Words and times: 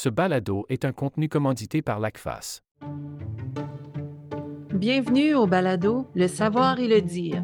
Ce 0.00 0.08
balado 0.08 0.64
est 0.68 0.84
un 0.84 0.92
contenu 0.92 1.28
commandité 1.28 1.82
par 1.82 1.98
l'ACFAS. 1.98 2.62
Bienvenue 4.72 5.34
au 5.34 5.48
balado 5.48 6.06
Le 6.14 6.28
savoir 6.28 6.78
et 6.78 6.86
le 6.86 7.02
dire, 7.02 7.42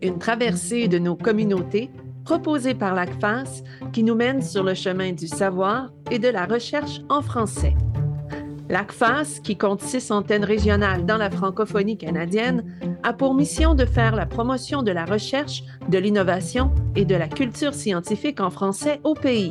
une 0.00 0.20
traversée 0.20 0.86
de 0.86 1.00
nos 1.00 1.16
communautés 1.16 1.90
proposée 2.24 2.74
par 2.74 2.94
l'ACFAS 2.94 3.64
qui 3.92 4.04
nous 4.04 4.14
mène 4.14 4.42
sur 4.42 4.62
le 4.62 4.74
chemin 4.74 5.10
du 5.10 5.26
savoir 5.26 5.90
et 6.12 6.20
de 6.20 6.28
la 6.28 6.46
recherche 6.46 7.00
en 7.08 7.20
français. 7.20 7.74
L'ACFAS, 8.68 9.40
qui 9.42 9.58
compte 9.58 9.80
six 9.80 10.12
antennes 10.12 10.44
régionales 10.44 11.04
dans 11.04 11.16
la 11.16 11.32
francophonie 11.32 11.98
canadienne, 11.98 12.76
a 13.02 13.12
pour 13.12 13.34
mission 13.34 13.74
de 13.74 13.84
faire 13.84 14.14
la 14.14 14.26
promotion 14.26 14.84
de 14.84 14.92
la 14.92 15.04
recherche, 15.04 15.64
de 15.88 15.98
l'innovation 15.98 16.72
et 16.94 17.04
de 17.04 17.16
la 17.16 17.26
culture 17.26 17.74
scientifique 17.74 18.38
en 18.38 18.50
français 18.50 19.00
au 19.02 19.14
pays. 19.14 19.50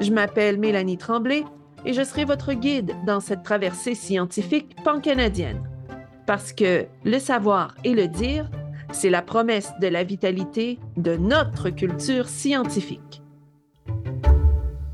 Je 0.00 0.12
m'appelle 0.12 0.58
Mélanie 0.58 0.96
Tremblay 0.96 1.44
et 1.84 1.92
je 1.92 2.02
serai 2.02 2.24
votre 2.24 2.54
guide 2.54 2.96
dans 3.06 3.20
cette 3.20 3.42
traversée 3.42 3.94
scientifique 3.94 4.74
pan-canadienne. 4.82 5.62
Parce 6.26 6.54
que 6.54 6.86
le 7.04 7.18
savoir 7.18 7.74
et 7.84 7.92
le 7.92 8.08
dire, 8.08 8.50
c'est 8.94 9.10
la 9.10 9.20
promesse 9.20 9.70
de 9.78 9.88
la 9.88 10.02
vitalité 10.02 10.78
de 10.96 11.16
notre 11.16 11.68
culture 11.68 12.30
scientifique. 12.30 13.20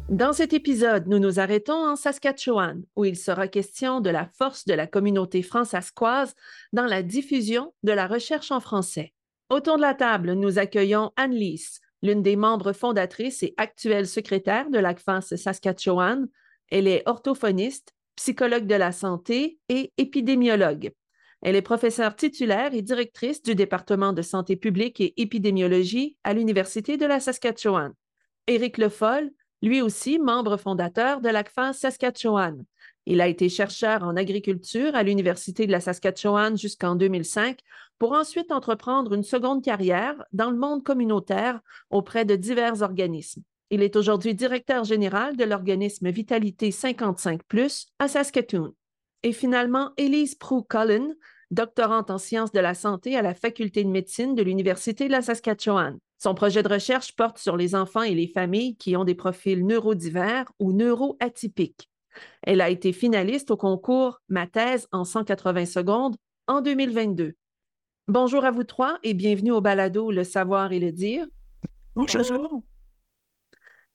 Dans 0.09 0.33
cet 0.33 0.53
épisode, 0.53 1.07
nous 1.07 1.21
nous 1.21 1.39
arrêtons 1.39 1.87
en 1.87 1.95
Saskatchewan, 1.95 2.83
où 2.97 3.05
il 3.05 3.17
sera 3.17 3.47
question 3.47 4.01
de 4.01 4.11
la 4.11 4.27
force 4.37 4.65
de 4.65 4.75
la 4.75 4.89
communauté 4.89 5.43
francescoise 5.43 6.35
dans 6.73 6.87
la 6.87 7.05
diffusion 7.05 7.73
de 7.85 7.93
la 7.93 8.09
recherche 8.09 8.51
en 8.51 8.59
français. 8.59 9.13
Autour 9.51 9.77
de 9.77 9.83
la 9.83 9.95
table, 9.95 10.33
nous 10.33 10.59
accueillons 10.59 11.13
Anne-Lise, 11.17 11.81
l'une 12.07 12.23
des 12.23 12.37
membres 12.37 12.73
fondatrices 12.73 13.43
et 13.43 13.55
actuelle 13.57 14.07
secrétaire 14.07 14.71
de 14.71 14.79
l'ACFAS 14.79 15.37
Saskatchewan. 15.37 16.29
Elle 16.71 16.89
est 16.89 17.03
orthophoniste, 17.07 17.93
psychologue 18.17 18.67
de 18.67 18.75
la 18.75 18.93
santé 18.93 19.59
et 19.69 19.93
épidémiologue. 19.99 20.93
Elle 21.43 21.57
est 21.57 21.63
professeure 21.63 22.17
titulaire 22.17 22.73
et 22.75 22.83
directrice 22.83 23.43
du 23.43 23.55
département 23.55 24.13
de 24.13 24.23
santé 24.23 24.57
publique 24.57 25.01
et 25.01 25.13
épidémiologie 25.21 26.17
à 26.25 26.33
l'Université 26.33 26.97
de 26.97 27.07
la 27.07 27.21
Saskatchewan. 27.21 27.93
Éric 28.47 28.79
Le 28.79 28.89
Foll, 28.89 29.31
lui 29.63 29.83
aussi 29.83 30.19
membre 30.19 30.57
fondateur 30.57 31.21
de 31.21 31.29
l'ACFAS 31.29 31.75
Saskatchewan. 31.75 32.65
Il 33.07 33.21
a 33.21 33.29
été 33.29 33.49
chercheur 33.49 34.03
en 34.03 34.17
agriculture 34.17 34.97
à 34.97 35.05
l'Université 35.05 35.67
de 35.67 35.73
la 35.73 35.81
Saskatchewan 35.81 36.59
jusqu'en 36.59 36.97
2005 36.97 37.61
pour 37.99 38.13
ensuite 38.13 38.51
entreprendre 38.51 39.15
une 39.15 39.23
seconde 39.23 39.63
carrière 39.63 40.17
dans 40.33 40.51
le 40.51 40.57
monde 40.57 40.83
communautaire 40.83 41.61
auprès 41.91 42.25
de 42.25 42.35
divers 42.35 42.83
organismes. 42.83 43.43
Il 43.71 43.83
est 43.83 43.95
aujourd'hui 43.95 44.35
directeur 44.35 44.85
général 44.85 45.37
de 45.37 45.45
l'organisme 45.45 46.11
Vitalité 46.11 46.73
55⁇ 46.73 47.43
à 48.01 48.09
Saskatoon. 48.09 48.75
Et 49.23 49.33
finalement, 49.33 49.93
Elise 49.97 50.35
Prue-Cullen, 50.35 51.15
doctorante 51.53 52.11
en 52.11 52.19
sciences 52.19 52.53
de 52.53 52.61
la 52.61 52.75
santé 52.75 53.17
à 53.17 53.23
la 53.23 53.35
Faculté 53.35 53.85
de 53.85 53.89
médecine 53.89 54.35
de 54.35 54.43
l'Université 54.43 55.07
de 55.07 55.13
la 55.13 55.23
Saskatchewan. 55.23 55.99
Son 56.19 56.35
projet 56.35 56.63
de 56.63 56.69
recherche 56.69 57.15
porte 57.15 57.39
sur 57.39 57.57
les 57.57 57.75
enfants 57.75 58.03
et 58.03 58.15
les 58.15 58.29
familles 58.29 58.77
qui 58.77 58.97
ont 58.97 59.05
des 59.05 59.15
profils 59.15 59.65
neurodivers 59.65 60.51
ou 60.59 60.73
neuroatypiques. 60.73 61.89
Elle 62.43 62.61
a 62.61 62.71
été 62.71 62.93
finaliste 62.93 63.51
au 63.51 63.57
concours 63.57 64.21
Ma 64.29 64.47
thèse 64.47 64.89
en 64.93 65.05
180 65.05 65.67
secondes 65.67 66.17
en 66.47 66.61
2022. 66.61 67.35
Bonjour 68.09 68.45
à 68.45 68.51
vous 68.51 68.65
trois 68.65 68.99
et 69.03 69.15
bienvenue 69.15 69.51
au 69.51 69.61
balado 69.61 70.11
Le 70.11 70.23
savoir 70.23 70.73
et 70.73 70.79
le 70.79 70.93
dire. 70.93 71.27
Bonjour. 71.97 72.63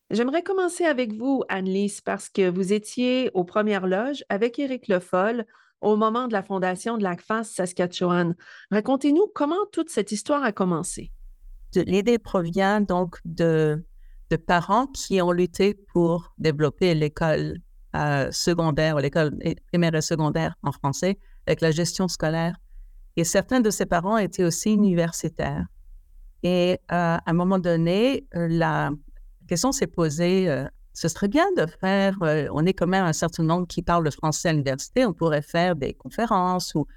J'aimerais 0.10 0.44
commencer 0.44 0.84
avec 0.84 1.14
vous, 1.14 1.44
Anne-Lise, 1.48 2.02
parce 2.02 2.28
que 2.28 2.50
vous 2.50 2.74
étiez 2.74 3.32
aux 3.34 3.46
premières 3.46 3.88
loges 3.88 4.26
avec 4.28 4.60
Éric 4.60 4.90
Le 4.90 5.00
Foll 5.00 5.46
au 5.80 5.96
moment 5.96 6.28
de 6.28 6.34
la 6.34 6.44
fondation 6.44 6.98
de 6.98 7.04
l'ACFAS 7.04 7.46
Saskatchewan. 7.46 8.36
Racontez-nous 8.72 9.28
comment 9.34 9.66
toute 9.72 9.90
cette 9.90 10.12
histoire 10.12 10.44
a 10.44 10.52
commencé. 10.52 11.12
L'idée 11.74 12.20
provient 12.20 12.82
donc 12.82 13.20
de, 13.24 13.82
de 14.30 14.36
parents 14.36 14.88
qui 14.88 15.22
ont 15.22 15.32
lutté 15.32 15.74
pour 15.74 16.34
développer 16.38 16.94
l'école 16.94 17.56
euh, 17.96 18.32
secondaire, 18.32 18.98
l'école 18.98 19.38
primaire 19.68 19.96
et 19.96 20.02
secondaire 20.02 20.56
en 20.64 20.72
français, 20.72 21.18
avec 21.46 21.62
la 21.62 21.72
gestion 21.72 22.08
scolaire. 22.08 22.56
Et 23.18 23.24
certains 23.24 23.60
de 23.60 23.70
ses 23.70 23.86
parents 23.86 24.18
étaient 24.18 24.44
aussi 24.44 24.72
universitaires. 24.72 25.66
Et 26.44 26.74
euh, 26.74 27.18
à 27.18 27.22
un 27.26 27.34
moment 27.34 27.60
donné, 27.60 28.26
euh, 28.36 28.48
la 28.50 28.92
question 29.48 29.72
s'est 29.72 29.88
posée, 29.88 30.48
ce 30.94 31.08
serait 31.10 31.28
bien 31.28 31.46
de 31.58 31.66
faire, 31.66 32.18
on 32.54 32.66
est 32.66 32.74
quand 32.74 32.88
même 32.88 33.04
un 33.04 33.14
certain 33.14 33.44
nombre 33.44 33.68
qui 33.68 33.82
parlent 33.82 34.06
le 34.06 34.12
français 34.12 34.50
à 34.50 34.52
l'université, 34.54 35.06
on 35.06 35.14
pourrait 35.14 35.42
faire 35.42 35.76
des 35.76 35.94
conférences 35.94 36.74
ou, 36.74 36.88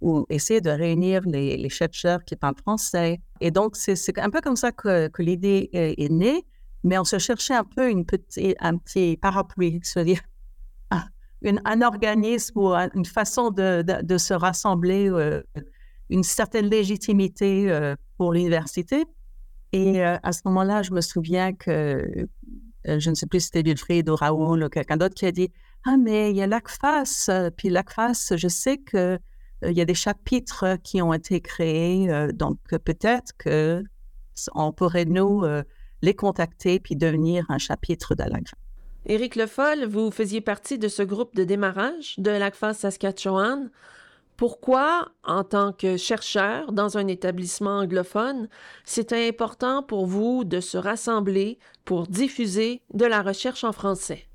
ou, 0.00 0.24
essayer 0.28 0.60
de 0.60 0.70
réunir 0.70 1.22
les, 1.24 1.68
chercheurs 1.68 2.24
qui 2.24 2.36
parlent 2.36 2.56
français. 2.56 3.20
Et 3.40 3.50
donc, 3.50 3.74
c'est 3.74 4.16
un 4.18 4.30
peu 4.30 4.40
comme 4.40 4.54
ça 4.56 4.70
que 4.70 5.10
l'idée 5.18 5.70
est, 5.72 6.08
née, 6.08 6.44
mais 6.84 6.98
on 6.98 7.04
se 7.04 7.18
cherchait 7.18 7.54
un 7.54 7.64
peu 7.64 7.90
une 7.90 8.04
petite, 8.04 8.56
un 8.60 8.76
petit 8.76 9.16
parapluie, 9.16 9.80
c'est-à-dire 9.82 10.20
un 11.42 11.82
organisme 11.82 12.58
ou 12.58 12.68
une 12.72 13.04
façon 13.04 13.50
de, 13.50 13.82
de, 13.82 14.18
se 14.18 14.34
rassembler, 14.34 15.08
euh, 15.08 15.42
une 16.10 16.22
certaine 16.22 16.66
légitimité 16.66 17.70
euh, 17.70 17.94
pour 18.16 18.32
l'université. 18.32 19.04
Et 19.72 20.04
euh, 20.04 20.16
à 20.22 20.32
ce 20.32 20.40
moment-là, 20.46 20.82
je 20.82 20.92
me 20.92 21.00
souviens 21.00 21.52
que, 21.52 22.26
je 22.84 23.10
ne 23.10 23.14
sais 23.14 23.26
plus 23.26 23.40
si 23.40 23.46
c'était 23.46 23.62
Wilfried 23.62 24.08
ou 24.08 24.16
Raoul 24.16 24.64
ou 24.64 24.68
quelqu'un 24.68 24.96
d'autre 24.96 25.14
qui 25.14 25.26
a 25.26 25.32
dit 25.32 25.50
Ah, 25.84 25.96
mais 25.96 26.30
il 26.30 26.36
y 26.36 26.42
a 26.42 26.46
l'ACFAS. 26.46 27.50
Puis 27.56 27.68
l'ACFAS, 27.68 28.32
je 28.36 28.48
sais 28.48 28.78
qu'il 28.78 29.20
il 29.62 29.76
y 29.76 29.80
a 29.80 29.84
des 29.84 29.94
chapitres 29.94 30.76
qui 30.82 31.02
ont 31.02 31.12
été 31.12 31.40
créés. 31.40 32.08
donc 32.32 32.58
peut-être 32.84 33.32
qu'on 33.42 34.72
pourrait 34.72 35.04
nous 35.04 35.44
les 36.02 36.14
contacter 36.14 36.80
puis 36.80 36.96
devenir 36.96 37.44
un 37.48 37.58
chapitre 37.58 38.14
de. 38.14 38.24
Éric 39.06 39.36
Le 39.36 39.46
Foll, 39.46 39.84
vous 39.86 40.10
faisiez 40.10 40.40
partie 40.40 40.78
de 40.78 40.88
ce 40.88 41.02
groupe 41.02 41.34
de 41.34 41.44
démarrage 41.44 42.14
de 42.18 42.30
l'ACFAS 42.30 42.74
Saskatchewan. 42.74 43.70
Pourquoi, 44.36 45.08
en 45.24 45.42
tant 45.42 45.72
que 45.72 45.96
chercheur 45.96 46.72
dans 46.72 46.96
un 46.96 47.08
établissement 47.08 47.78
anglophone, 47.78 48.48
c'était 48.84 49.26
important 49.26 49.82
pour 49.82 50.06
vous 50.06 50.44
de 50.44 50.60
se 50.60 50.78
rassembler 50.78 51.58
pour 51.84 52.06
diffuser 52.06 52.82
de 52.94 53.04
la 53.04 53.22
recherche 53.22 53.64
en 53.64 53.72
français? 53.72 54.27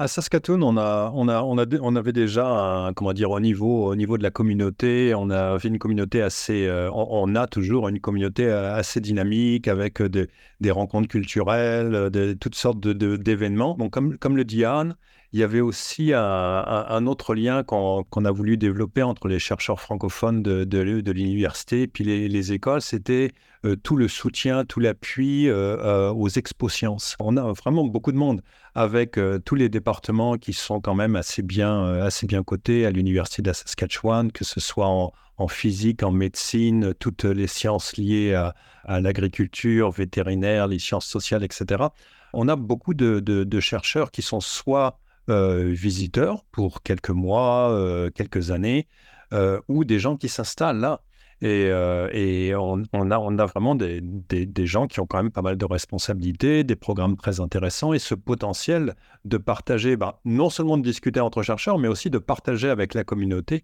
À 0.00 0.08
Saskatoon, 0.08 0.62
on, 0.62 0.78
a, 0.78 1.12
on, 1.14 1.28
a, 1.28 1.42
on, 1.42 1.58
a, 1.58 1.66
on 1.82 1.94
avait 1.94 2.14
déjà, 2.14 2.90
comment 2.96 3.12
dire, 3.12 3.30
au 3.32 3.38
niveau, 3.38 3.88
au 3.88 3.94
niveau 3.96 4.16
de 4.16 4.22
la 4.22 4.30
communauté, 4.30 5.12
on 5.14 5.28
avait 5.28 5.68
une 5.68 5.78
communauté 5.78 6.22
assez, 6.22 6.66
euh, 6.66 6.90
on, 6.90 7.34
a 7.34 7.46
toujours 7.46 7.86
une 7.86 8.00
communauté 8.00 8.46
euh, 8.46 8.74
assez 8.74 9.02
dynamique 9.02 9.68
avec 9.68 10.00
des, 10.00 10.28
des 10.60 10.70
rencontres 10.70 11.08
culturelles, 11.08 12.08
de, 12.10 12.32
toutes 12.32 12.54
sortes 12.54 12.80
d'événements. 12.80 13.76
De, 13.76 13.88
comme, 13.88 14.16
comme 14.16 14.38
le 14.38 14.46
dit 14.46 14.64
Anne, 14.64 14.96
il 15.32 15.38
y 15.38 15.44
avait 15.44 15.60
aussi 15.60 16.12
un, 16.12 17.06
autre 17.06 17.34
lien 17.34 17.62
qu'on 17.62 18.24
a 18.24 18.30
voulu 18.32 18.56
développer 18.56 19.02
entre 19.02 19.28
les 19.28 19.38
chercheurs 19.38 19.80
francophones 19.80 20.42
de, 20.42 20.64
de, 20.64 21.12
l'université 21.12 21.82
et 21.82 21.86
puis 21.86 22.02
les, 22.04 22.52
écoles, 22.52 22.82
c'était 22.82 23.30
euh, 23.64 23.76
tout 23.76 23.96
le 23.96 24.08
soutien, 24.08 24.64
tout 24.64 24.80
l'appui 24.80 25.48
euh, 25.48 25.76
euh, 25.78 26.10
aux 26.12 26.28
expo-sciences. 26.28 27.16
On 27.20 27.36
a 27.36 27.52
vraiment 27.52 27.84
beaucoup 27.84 28.10
de 28.10 28.16
monde 28.16 28.42
avec 28.74 29.18
tous 29.44 29.54
les 29.56 29.68
départements 29.68 30.36
qui 30.36 30.52
sont 30.52 30.80
quand 30.80 30.94
même 30.94 31.16
assez 31.16 31.42
bien, 31.42 32.00
assez 32.00 32.26
bien 32.26 32.42
cotés 32.42 32.86
à 32.86 32.90
l'université 32.90 33.42
de 33.42 33.52
Saskatchewan, 33.52 34.30
que 34.32 34.44
ce 34.44 34.60
soit 34.60 34.86
en, 34.86 35.48
physique, 35.48 36.02
en 36.02 36.12
médecine, 36.12 36.94
toutes 36.94 37.24
les 37.24 37.48
sciences 37.48 37.96
liées 37.96 38.34
à, 38.34 39.00
l'agriculture, 39.00 39.90
vétérinaire, 39.90 40.68
les 40.68 40.78
sciences 40.78 41.06
sociales, 41.06 41.42
etc. 41.42 41.84
On 42.32 42.46
a 42.46 42.54
beaucoup 42.54 42.94
de, 42.94 43.60
chercheurs 43.60 44.12
qui 44.12 44.22
sont 44.22 44.40
soit 44.40 44.99
visiteurs 45.28 46.44
pour 46.50 46.82
quelques 46.82 47.10
mois, 47.10 47.70
euh, 47.70 48.10
quelques 48.10 48.50
années, 48.50 48.88
euh, 49.32 49.60
ou 49.68 49.84
des 49.84 49.98
gens 49.98 50.16
qui 50.16 50.28
s'installent 50.28 50.80
là. 50.80 51.02
Et, 51.42 51.68
et 52.12 52.54
on, 52.54 52.82
a, 52.92 53.18
on 53.18 53.38
a 53.38 53.46
vraiment 53.46 53.74
des, 53.74 54.02
des, 54.02 54.66
gens 54.66 54.86
qui 54.86 55.00
ont 55.00 55.06
quand 55.06 55.22
même 55.22 55.32
pas 55.32 55.40
mal 55.40 55.56
de 55.56 55.64
responsabilités, 55.64 56.64
des 56.64 56.76
programmes 56.76 57.16
très 57.16 57.40
intéressants 57.40 57.94
et 57.94 57.98
ce 57.98 58.14
potentiel 58.14 58.94
de 59.24 59.38
partager, 59.38 59.96
bah, 59.96 60.20
non 60.26 60.50
seulement 60.50 60.76
de 60.76 60.82
discuter 60.82 61.18
entre 61.18 61.42
chercheurs, 61.42 61.78
mais 61.78 61.88
aussi 61.88 62.10
de 62.10 62.18
partager 62.18 62.68
avec 62.68 62.92
la 62.92 63.04
communauté. 63.04 63.62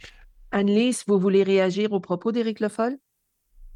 Annelise, 0.53 1.05
vous 1.07 1.19
voulez 1.19 1.43
réagir 1.43 1.93
au 1.93 2.01
propos 2.01 2.33
d'Éric 2.33 2.61
Le 2.61 2.71
Foll? 2.71 2.97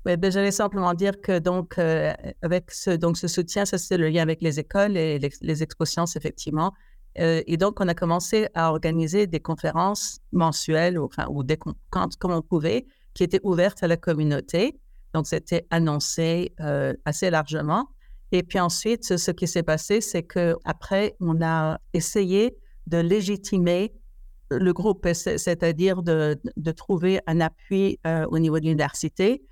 Oui, 0.06 0.17
ben, 0.17 0.32
j'allais 0.32 0.50
simplement 0.50 0.94
dire 0.94 1.21
que 1.21 1.38
donc, 1.38 1.79
avec 2.41 2.71
ce, 2.71 2.93
donc, 2.93 3.19
ce 3.19 3.29
soutien, 3.29 3.67
ça 3.67 3.77
c'est 3.77 3.99
le 3.99 4.09
lien 4.09 4.23
avec 4.23 4.41
les 4.41 4.59
écoles 4.59 4.97
et 4.97 5.19
les, 5.19 5.31
les 5.43 5.62
effectivement. 5.62 6.73
Euh, 7.19 7.43
et 7.47 7.57
donc, 7.57 7.81
on 7.81 7.89
a 7.89 7.95
commencé 7.95 8.49
à 8.55 8.71
organiser 8.71 9.27
des 9.27 9.41
conférences 9.41 10.21
mensuelles, 10.33 10.99
ou, 10.99 11.05
enfin, 11.05 11.27
ou 11.31 11.43
des, 11.43 11.59
quand, 11.91 12.17
comme 12.19 12.33
on 12.33 12.43
pouvait, 12.43 12.87
qui 13.15 13.25
étaient 13.25 13.41
ouvertes 13.43 13.83
à 13.83 13.89
la 13.89 13.97
communauté. 13.97 14.79
Donc, 15.15 15.27
c'était 15.27 15.67
annoncé 15.71 16.53
euh, 16.61 16.95
assez 17.05 17.31
largement. 17.31 17.89
Et 18.33 18.45
puis 18.45 18.61
ensuite, 18.61 19.17
ce 19.19 19.31
qui 19.33 19.49
s'est 19.49 19.65
passé, 19.65 20.01
c'est 20.01 20.23
que 20.23 20.57
après, 20.65 21.17
on 21.19 21.43
a 21.43 21.81
essayé 21.95 22.57
de 22.87 22.99
légitimer 22.99 23.93
le 24.53 24.73
groupe, 24.73 25.06
c'est-à-dire 25.13 26.03
de, 26.03 26.39
trouver 26.77 27.21
un 27.27 27.41
appui 27.41 27.99
euh, 28.06 28.27
au 28.31 28.39
niveau 28.39 28.61
de 28.61 28.65
l'université. 28.65 29.43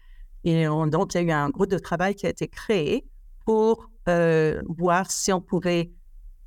Et 0.44 0.66
donc, 0.66 1.14
il 1.14 1.16
y 1.16 1.20
a 1.20 1.22
eu 1.22 1.30
un 1.32 1.50
groupe 1.50 1.70
de 1.70 1.78
travail 1.78 2.14
qui 2.14 2.26
a 2.26 2.30
été 2.30 2.46
créé 2.46 3.04
pour 3.44 3.90
voir 4.68 5.10
si 5.10 5.32
on 5.32 5.40
pouvait 5.40 5.90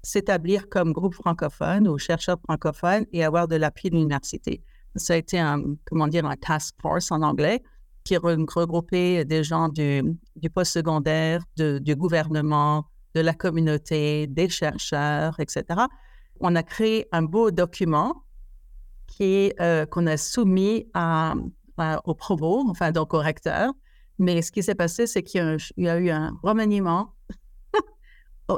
s'établir 0.04 0.70
comme 0.70 0.94
groupe 0.94 1.14
francophone 1.14 1.88
ou 1.88 1.98
chercheur 1.98 2.38
francophone 2.44 3.06
et 3.12 3.24
avoir 3.24 3.48
de 3.48 3.56
l'appui 3.56 3.90
de 3.90 3.96
l'université. 3.96 4.64
Ça 4.96 5.14
a 5.14 5.18
été 5.18 5.40
un, 5.40 5.64
comment 5.86 6.08
dire, 6.08 6.26
un 6.26 6.36
task 6.36 6.76
force 6.82 7.12
en 7.12 7.22
anglais 7.22 7.62
qui 8.04 8.18
regroupait 8.18 9.26
des 9.26 9.44
gens 9.44 9.70
du, 9.70 10.02
du 10.36 10.50
post-secondaire, 10.50 11.44
du 11.56 11.96
gouvernement, 11.96 12.86
de 13.14 13.22
la 13.22 13.34
communauté, 13.34 14.28
des 14.28 14.50
chercheurs, 14.50 15.40
etc. 15.40 15.64
On 16.40 16.56
a 16.56 16.64
créé 16.64 17.08
un 17.12 17.22
beau 17.22 17.52
document 17.52 18.24
qui 19.08 19.54
euh, 19.60 19.86
qu'on 19.86 20.08
a 20.08 20.18
soumis 20.18 20.88
au 22.06 22.14
provo, 22.16 22.64
enfin 22.70 22.92
donc 22.92 23.14
au 23.14 23.20
recteur. 23.20 23.74
Mais 24.20 24.42
ce 24.42 24.52
qui 24.52 24.62
s'est 24.62 24.76
passé, 24.76 25.08
c'est 25.08 25.24
qu'il 25.24 25.58
y, 25.78 25.88
a 25.88 25.98
eu 25.98 26.10
un 26.10 26.38
remaniement 26.44 27.14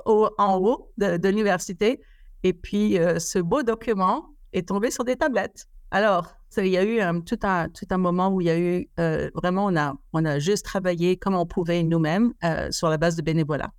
en 0.05 0.57
haut 0.57 0.91
de, 0.97 1.27
l'université. 1.27 2.01
Et 2.43 2.53
puis, 2.53 2.97
euh, 2.97 3.19
ce 3.19 3.39
beau 3.39 3.63
document 3.63 4.29
est 4.51 4.67
tombé 4.67 4.91
sur 4.91 5.03
des 5.03 5.15
tablettes. 5.15 5.67
Alors, 5.91 6.35
il 6.57 6.67
y 6.67 6.77
a 6.77 6.83
eu 6.83 6.99
un, 6.99 7.21
tout, 7.21 7.39
un, 7.43 7.69
tout 7.69 7.85
un 7.89 7.97
moment 7.97 8.29
où 8.29 8.41
il 8.41 8.47
y 8.47 8.49
a 8.49 8.59
eu 8.59 8.87
euh, 8.99 9.29
vraiment, 9.33 9.65
on 9.65 9.75
a, 9.75 9.95
on 10.13 10.25
a 10.25 10.39
juste 10.39 10.65
travaillé 10.65 11.17
comme 11.17 11.35
on 11.35 11.45
pouvait 11.45 11.83
nous-mêmes 11.83 12.33
euh, 12.43 12.69
sur 12.71 12.89
la 12.89 12.97
base 12.97 13.15
de 13.15 13.21
bénévolat. 13.21 13.71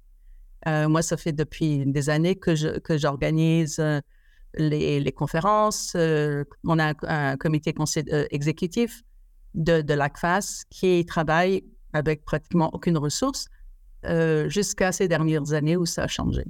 moi, 0.66 1.02
ça 1.02 1.16
fait 1.16 1.32
depuis 1.32 1.84
des 1.86 2.08
années 2.10 2.36
que, 2.36 2.54
je, 2.54 2.78
que 2.78 2.96
j'organise 2.96 3.80
les, 4.56 5.00
les, 5.00 5.12
conférences. 5.12 5.94
on 5.94 6.78
a 6.78 6.94
un, 7.02 7.36
comité 7.36 7.74
exécutif 8.30 9.02
de, 9.54 9.82
de 9.82 9.94
l'ACFAS 9.94 10.64
qui 10.70 11.04
travaille 11.04 11.64
avec 11.92 12.24
pratiquement 12.24 12.70
aucune 12.72 12.98
ressource 12.98 13.48
euh, 14.04 14.48
jusqu'à 14.48 14.92
ces 14.92 15.08
dernières 15.08 15.52
années 15.52 15.76
où 15.76 15.86
ça 15.86 16.04
a 16.04 16.06
changé. 16.06 16.44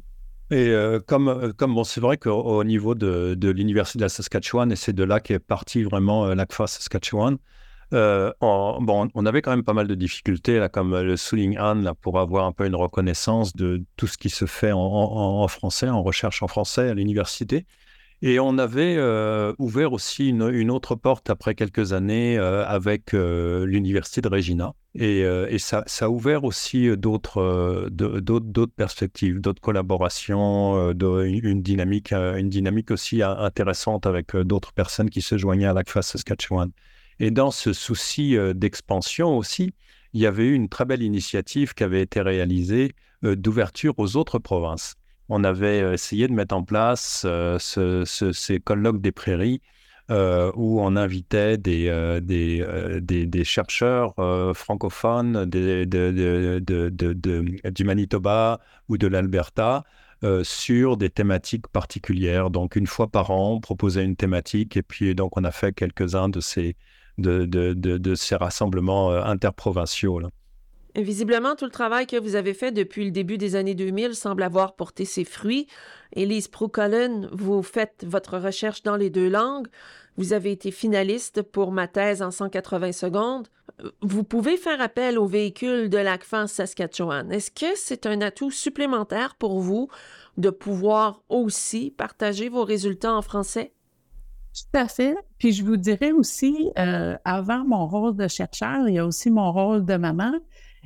Et 0.50 0.68
euh, 0.68 1.00
comme, 1.00 1.28
euh, 1.28 1.52
comme 1.56 1.74
bon, 1.74 1.84
c'est 1.84 2.00
vrai 2.00 2.16
qu'au 2.16 2.62
niveau 2.64 2.94
de, 2.94 3.36
l'Université 3.50 3.98
de 3.98 4.04
la 4.04 4.08
Saskatchewan, 4.08 4.70
et 4.70 4.76
c'est 4.76 4.92
de 4.92 5.04
là 5.04 5.20
qu'est 5.20 5.38
parti 5.38 5.82
vraiment 5.82 6.26
l'ACFA 6.26 6.66
Saskatchewan, 6.66 7.38
on, 7.92 8.78
bon, 8.80 9.08
on 9.14 9.26
avait 9.26 9.40
quand 9.40 9.52
même 9.52 9.62
pas 9.62 9.72
mal 9.72 9.86
de 9.86 9.94
difficultés, 9.94 10.58
là, 10.58 10.68
comme 10.68 10.98
le 10.98 11.16
souligne 11.16 11.56
Anne, 11.58 11.84
là, 11.84 11.94
pour 11.94 12.18
avoir 12.18 12.44
un 12.44 12.52
peu 12.52 12.66
une 12.66 12.74
reconnaissance 12.74 13.54
de 13.54 13.84
tout 13.96 14.08
ce 14.08 14.18
qui 14.18 14.30
se 14.30 14.46
fait 14.46 14.72
en 14.72 15.46
français, 15.48 15.88
en 15.88 16.02
recherche 16.02 16.42
en 16.42 16.48
français 16.48 16.88
à 16.88 16.94
l'université. 16.94 17.66
Et 18.22 18.40
on 18.40 18.56
avait 18.58 18.96
euh, 18.96 19.52
ouvert 19.58 19.92
aussi 19.92 20.30
une, 20.30 20.70
autre 20.70 20.94
porte 20.94 21.28
après 21.30 21.54
quelques 21.54 21.92
années 21.92 22.38
euh, 22.38 22.66
avec 22.66 23.12
euh, 23.12 23.66
l'université 23.66 24.20
de 24.20 24.28
Regina. 24.28 24.72
Et, 24.94 25.24
ça, 25.58 25.84
a 26.00 26.08
ouvert 26.08 26.44
aussi 26.44 26.96
d'autres 26.96 27.90
perspectives, 28.76 29.40
d'autres 29.40 29.60
collaborations, 29.60 30.92
une, 30.92 31.62
dynamique, 31.62 32.12
une 32.12 32.48
dynamique 32.48 32.92
aussi 32.92 33.20
intéressante 33.20 34.06
avec 34.06 34.36
d'autres 34.36 34.72
personnes 34.72 35.10
qui 35.10 35.20
se 35.20 35.36
joignaient 35.36 35.66
à 35.66 35.72
l'ACFA 35.72 36.00
Saskatchewan. 36.00 36.70
Et 37.18 37.32
dans 37.32 37.50
ce 37.50 37.72
souci 37.72 38.36
d'expansion 38.54 39.36
aussi, 39.36 39.74
il 40.12 40.20
y 40.20 40.26
avait 40.26 40.44
eu 40.44 40.54
une 40.54 40.68
très 40.68 40.84
belle 40.84 41.02
initiative 41.02 41.74
qui 41.74 41.82
avait 41.82 42.02
été 42.02 42.20
réalisée 42.20 42.92
d'ouverture 43.22 43.94
aux 43.98 44.16
autres 44.16 44.38
provinces 44.38 44.94
on 45.28 45.44
avait 45.44 45.82
euh, 45.82 45.92
essayé 45.94 46.28
de 46.28 46.32
mettre 46.32 46.54
en 46.54 46.62
place 46.64 47.24
euh, 47.26 47.58
ces 47.58 48.60
colloques 48.60 49.00
des 49.00 49.12
prairies 49.12 49.60
euh, 50.10 50.52
où 50.54 50.80
on 50.82 50.96
invitait 50.96 51.56
des, 51.56 51.84
chercheurs 53.44 54.14
francophones 54.54 55.46
du 55.46 55.86
Manitoba 57.84 58.60
ou 58.88 58.98
de 58.98 59.06
l'Alberta 59.06 59.84
sur 60.42 60.96
des 60.96 61.10
thématiques 61.10 61.68
particulières. 61.68 62.50
Donc, 62.50 62.76
une 62.76 62.86
fois 62.86 63.08
par 63.08 63.30
an, 63.30 63.52
on 63.54 63.60
proposait 63.60 64.04
une 64.04 64.16
thématique 64.16 64.76
et 64.76 64.82
puis 64.82 65.14
donc 65.14 65.36
on 65.36 65.44
a 65.44 65.50
fait 65.50 65.72
quelques-uns 65.72 66.28
de, 66.28 66.40
ces 66.40 68.36
rassemblements 68.36 69.10
interprovinciaux. 69.10 70.20
Visiblement, 70.96 71.56
tout 71.56 71.64
le 71.64 71.72
travail 71.72 72.06
que 72.06 72.16
vous 72.16 72.36
avez 72.36 72.54
fait 72.54 72.70
depuis 72.70 73.04
le 73.04 73.10
début 73.10 73.36
des 73.36 73.56
années 73.56 73.74
2000 73.74 74.14
semble 74.14 74.44
avoir 74.44 74.76
porté 74.76 75.04
ses 75.04 75.24
fruits. 75.24 75.66
Élise 76.12 76.46
Procollen, 76.46 77.28
vous 77.32 77.62
faites 77.64 78.04
votre 78.06 78.38
recherche 78.38 78.84
dans 78.84 78.96
les 78.96 79.10
deux 79.10 79.28
langues. 79.28 79.66
Vous 80.16 80.32
avez 80.32 80.52
été 80.52 80.70
finaliste 80.70 81.42
pour 81.42 81.72
ma 81.72 81.88
thèse 81.88 82.22
en 82.22 82.30
180 82.30 82.92
secondes. 82.92 83.48
Vous 84.02 84.22
pouvez 84.22 84.56
faire 84.56 84.80
appel 84.80 85.18
au 85.18 85.26
véhicule 85.26 85.88
de 85.88 85.98
l'ACFAN 85.98 86.46
Saskatchewan. 86.46 87.32
Est-ce 87.32 87.50
que 87.50 87.76
c'est 87.76 88.06
un 88.06 88.20
atout 88.20 88.52
supplémentaire 88.52 89.34
pour 89.34 89.60
vous 89.60 89.88
de 90.36 90.50
pouvoir 90.50 91.22
aussi 91.28 91.90
partager 91.90 92.48
vos 92.48 92.62
résultats 92.64 93.14
en 93.14 93.22
français? 93.22 93.72
Tout 94.54 94.78
à 94.78 94.86
fait. 94.86 95.16
Puis 95.38 95.50
je 95.50 95.64
vous 95.64 95.76
dirais 95.76 96.12
aussi, 96.12 96.70
euh, 96.78 97.16
avant 97.24 97.64
mon 97.64 97.88
rôle 97.88 98.14
de 98.14 98.28
chercheur, 98.28 98.88
il 98.88 98.94
y 98.94 98.98
a 99.00 99.06
aussi 99.06 99.32
mon 99.32 99.50
rôle 99.50 99.84
de 99.84 99.96
maman. 99.96 100.32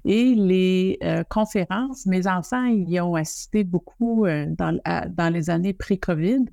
Et 0.04 0.34
les 0.34 0.98
euh, 1.02 1.24
conférences, 1.24 2.06
mes 2.06 2.26
enfants 2.26 2.66
y 2.66 3.00
ont 3.00 3.14
assisté 3.14 3.64
beaucoup 3.64 4.26
euh, 4.26 4.46
dans, 4.48 5.32
les 5.32 5.50
années 5.50 5.72
pré-COVID. 5.72 6.44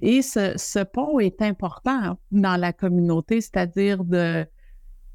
Et 0.00 0.22
ce, 0.22 0.84
pont 0.84 1.18
est 1.18 1.42
important 1.42 2.18
dans 2.30 2.58
la 2.58 2.72
communauté, 2.72 3.40
c'est-à-dire 3.40 4.02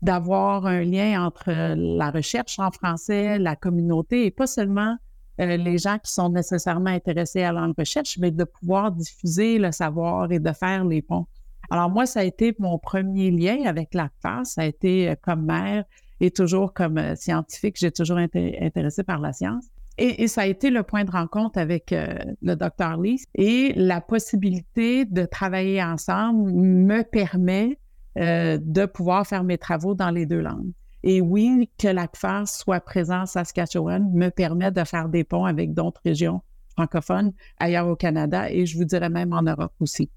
d'avoir 0.02 0.68
un 0.68 0.84
lien 0.84 1.26
entre 1.26 1.50
la 1.50 2.12
recherche 2.12 2.60
en 2.60 2.70
français, 2.70 3.40
la 3.40 3.56
communauté, 3.56 4.28
et 4.28 4.32
pas 4.32 4.46
seulement 4.46 4.96
euh, 5.40 5.58
les 5.58 5.80
gens 5.80 5.98
qui 5.98 6.12
sont 6.12 6.30
nécessairement 6.30 6.92
intéressés 6.92 7.42
à 7.42 7.52
la 7.52 7.68
recherche, 7.76 8.20
mais 8.20 8.30
de 8.30 8.44
pouvoir 8.44 8.92
diffuser 8.92 9.58
le 9.58 9.72
savoir 9.72 10.32
et 10.32 10.40
de 10.40 10.52
faire 10.52 10.86
les 10.86 11.02
ponts. 11.02 11.26
Alors 11.72 11.90
moi, 11.90 12.06
ça 12.06 12.20
a 12.20 12.24
été 12.24 12.56
mon 12.60 12.78
premier 12.78 13.32
lien 13.32 13.64
avec 13.66 13.94
la 13.96 14.10
classe, 14.22 14.54
ça 14.54 14.62
a 14.62 14.66
été 14.66 15.16
comme 15.24 15.46
mère 15.46 15.86
et 16.20 16.32
toujours 16.32 16.74
comme 16.74 16.98
euh, 16.98 17.16
scientifique, 17.16 17.76
j'ai 17.78 17.92
toujours 17.92 18.20
été 18.20 18.60
intéressée 18.62 19.04
par 19.04 19.20
la 19.20 19.34
science. 19.34 19.66
Et, 20.00 20.28
ça 20.28 20.42
a 20.42 20.46
été 20.46 20.70
le 20.70 20.84
point 20.84 21.06
de 21.06 21.12
rencontre 21.12 21.58
avec 21.58 21.92
euh, 21.92 22.18
le 22.44 22.56
docteur 22.56 22.98
Lee. 22.98 23.24
Et 23.34 23.74
la 23.76 24.00
possibilité 24.00 25.06
de 25.06 25.26
travailler 25.26 25.82
ensemble 25.82 26.52
me 26.52 27.02
permet 27.02 27.80
euh, 28.18 28.60
de 28.62 28.86
pouvoir 28.86 29.26
faire 29.26 29.44
mes 29.44 29.58
travaux 29.58 29.96
dans 29.96 30.12
les 30.12 30.28
deux 30.28 30.40
langues. 30.40 30.72
Et 31.04 31.22
oui, 31.22 31.70
que 31.80 31.88
l'ACFAR 31.88 32.48
soit 32.48 32.80
présent 32.80 33.22
à 33.22 33.26
Saskatchewan 33.26 34.12
me 34.14 34.30
permet 34.30 34.72
de 34.72 34.84
faire 34.84 35.10
des 35.10 35.24
ponts 35.24 35.46
avec 35.46 35.74
d'autres 35.74 36.02
régions 36.06 36.42
francophones 36.74 37.34
ailleurs 37.60 37.88
au 37.88 37.96
Canada 37.96 38.52
et 38.52 38.66
je 38.66 38.78
vous 38.78 38.86
dirais 38.86 39.10
même 39.10 39.34
en 39.34 39.42
Europe 39.42 39.74
aussi. 39.80 40.10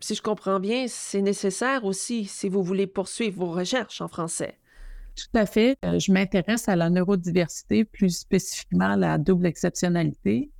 Si 0.00 0.14
je 0.14 0.22
comprends 0.22 0.60
bien, 0.60 0.86
c'est 0.88 1.22
nécessaire 1.22 1.84
aussi 1.84 2.26
si 2.26 2.48
vous 2.48 2.62
voulez 2.62 2.86
poursuivre 2.86 3.46
vos 3.46 3.50
recherches 3.50 4.02
en 4.02 4.08
français. 4.08 4.58
Tout 5.16 5.38
à 5.38 5.46
fait. 5.46 5.78
Euh, 5.84 5.98
je 5.98 6.12
m'intéresse 6.12 6.68
à 6.68 6.76
la 6.76 6.90
neurodiversité, 6.90 7.84
plus 7.84 8.18
spécifiquement 8.18 8.90
à 8.90 8.96
la 8.96 9.18
double 9.18 9.46
exceptionnalité. 9.46 10.50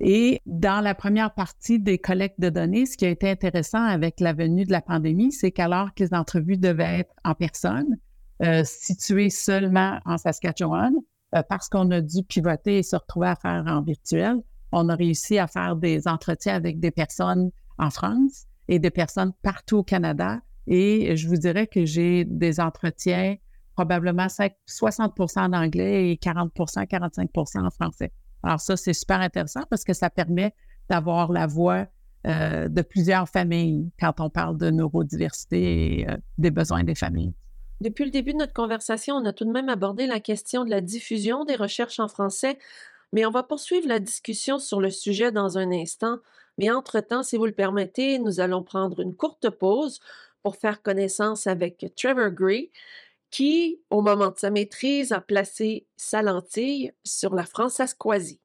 Et 0.00 0.42
dans 0.44 0.82
la 0.82 0.94
première 0.94 1.32
partie 1.32 1.78
des 1.78 1.98
collectes 1.98 2.38
de 2.38 2.50
données, 2.50 2.84
ce 2.84 2.98
qui 2.98 3.06
a 3.06 3.10
été 3.10 3.30
intéressant 3.30 3.82
avec 3.82 4.20
la 4.20 4.34
venue 4.34 4.64
de 4.64 4.72
la 4.72 4.82
pandémie, 4.82 5.32
c'est 5.32 5.52
qu'alors 5.52 5.94
que 5.94 6.04
les 6.04 6.12
entrevues 6.12 6.58
devaient 6.58 7.00
être 7.00 7.14
en 7.24 7.34
personne, 7.34 7.96
euh, 8.42 8.62
situées 8.64 9.30
seulement 9.30 9.98
en 10.04 10.18
Saskatchewan, 10.18 10.92
euh, 11.34 11.42
parce 11.48 11.68
qu'on 11.70 11.90
a 11.90 12.02
dû 12.02 12.24
pivoter 12.24 12.78
et 12.78 12.82
se 12.82 12.96
retrouver 12.96 13.28
à 13.28 13.36
faire 13.36 13.64
en 13.66 13.80
virtuel, 13.80 14.36
on 14.72 14.88
a 14.90 14.96
réussi 14.96 15.38
à 15.38 15.46
faire 15.46 15.76
des 15.76 16.06
entretiens 16.08 16.54
avec 16.54 16.78
des 16.78 16.90
personnes 16.90 17.50
en 17.78 17.88
France 17.90 18.44
et 18.68 18.78
des 18.78 18.90
personnes 18.90 19.32
partout 19.42 19.78
au 19.78 19.82
Canada. 19.82 20.40
Et 20.66 21.16
je 21.16 21.28
vous 21.28 21.36
dirais 21.36 21.66
que 21.66 21.86
j'ai 21.86 22.24
des 22.24 22.58
entretiens 22.58 23.36
probablement 23.74 24.26
60% 24.26 25.40
en 25.40 25.52
anglais 25.52 26.10
et 26.10 26.14
40% 26.16 26.86
45 26.86 27.30
en 27.56 27.70
français. 27.70 28.12
Alors 28.42 28.60
ça, 28.60 28.76
c'est 28.76 28.92
super 28.92 29.20
intéressant 29.20 29.62
parce 29.68 29.84
que 29.84 29.92
ça 29.92 30.10
permet 30.10 30.54
d'avoir 30.88 31.32
la 31.32 31.46
voix 31.46 31.86
euh, 32.26 32.68
de 32.68 32.82
plusieurs 32.82 33.28
familles 33.28 33.90
quand 33.98 34.20
on 34.20 34.30
parle 34.30 34.56
de 34.56 34.70
neurodiversité 34.70 36.00
et 36.00 36.08
euh, 36.08 36.16
des 36.38 36.50
besoins 36.50 36.84
des 36.84 36.94
familles. 36.94 37.34
Depuis 37.80 38.04
le 38.04 38.10
début 38.10 38.32
de 38.32 38.38
notre 38.38 38.52
conversation, 38.52 39.16
on 39.16 39.24
a 39.24 39.32
tout 39.32 39.44
de 39.44 39.50
même 39.50 39.68
abordé 39.68 40.06
la 40.06 40.20
question 40.20 40.64
de 40.64 40.70
la 40.70 40.80
diffusion 40.80 41.44
des 41.44 41.56
recherches 41.56 42.00
en 42.00 42.08
français, 42.08 42.58
mais 43.12 43.26
on 43.26 43.30
va 43.30 43.42
poursuivre 43.42 43.88
la 43.88 43.98
discussion 43.98 44.58
sur 44.58 44.80
le 44.80 44.90
sujet 44.90 45.32
dans 45.32 45.58
un 45.58 45.70
instant. 45.70 46.18
Mais 46.56 46.70
entre-temps, 46.70 47.22
si 47.22 47.36
vous 47.36 47.46
le 47.46 47.52
permettez, 47.52 48.18
nous 48.18 48.40
allons 48.40 48.62
prendre 48.62 49.00
une 49.00 49.14
courte 49.14 49.50
pause 49.50 50.00
pour 50.42 50.56
faire 50.56 50.82
connaissance 50.82 51.46
avec 51.46 51.84
Trevor 51.96 52.30
Gray, 52.30 52.70
qui, 53.34 53.80
au 53.90 54.00
moment 54.00 54.28
de 54.28 54.38
sa 54.38 54.48
maîtrise, 54.50 55.10
a 55.10 55.20
placé 55.20 55.88
sa 55.96 56.22
lentille 56.22 56.92
sur 57.02 57.34
la 57.34 57.42
France 57.42 57.80
Asquasie. 57.80 58.38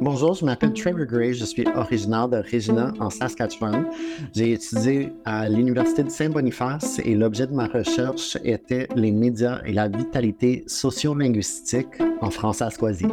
Bonjour, 0.00 0.34
je 0.34 0.44
m'appelle 0.44 0.72
Trevor 0.72 1.06
Gray, 1.06 1.34
je 1.34 1.44
suis 1.44 1.66
originaire 1.74 2.28
de 2.28 2.36
Regina 2.36 2.92
en 3.00 3.10
Saskatchewan. 3.10 3.86
J'ai 4.32 4.52
étudié 4.52 5.12
à 5.24 5.48
l'Université 5.48 6.04
de 6.04 6.10
Saint-Boniface 6.10 7.00
et 7.04 7.16
l'objet 7.16 7.48
de 7.48 7.54
ma 7.54 7.66
recherche 7.66 8.38
était 8.44 8.86
les 8.94 9.10
médias 9.10 9.60
et 9.66 9.72
la 9.72 9.88
vitalité 9.88 10.62
socio-linguistique 10.68 12.00
en 12.20 12.30
français-asquasie. 12.30 13.08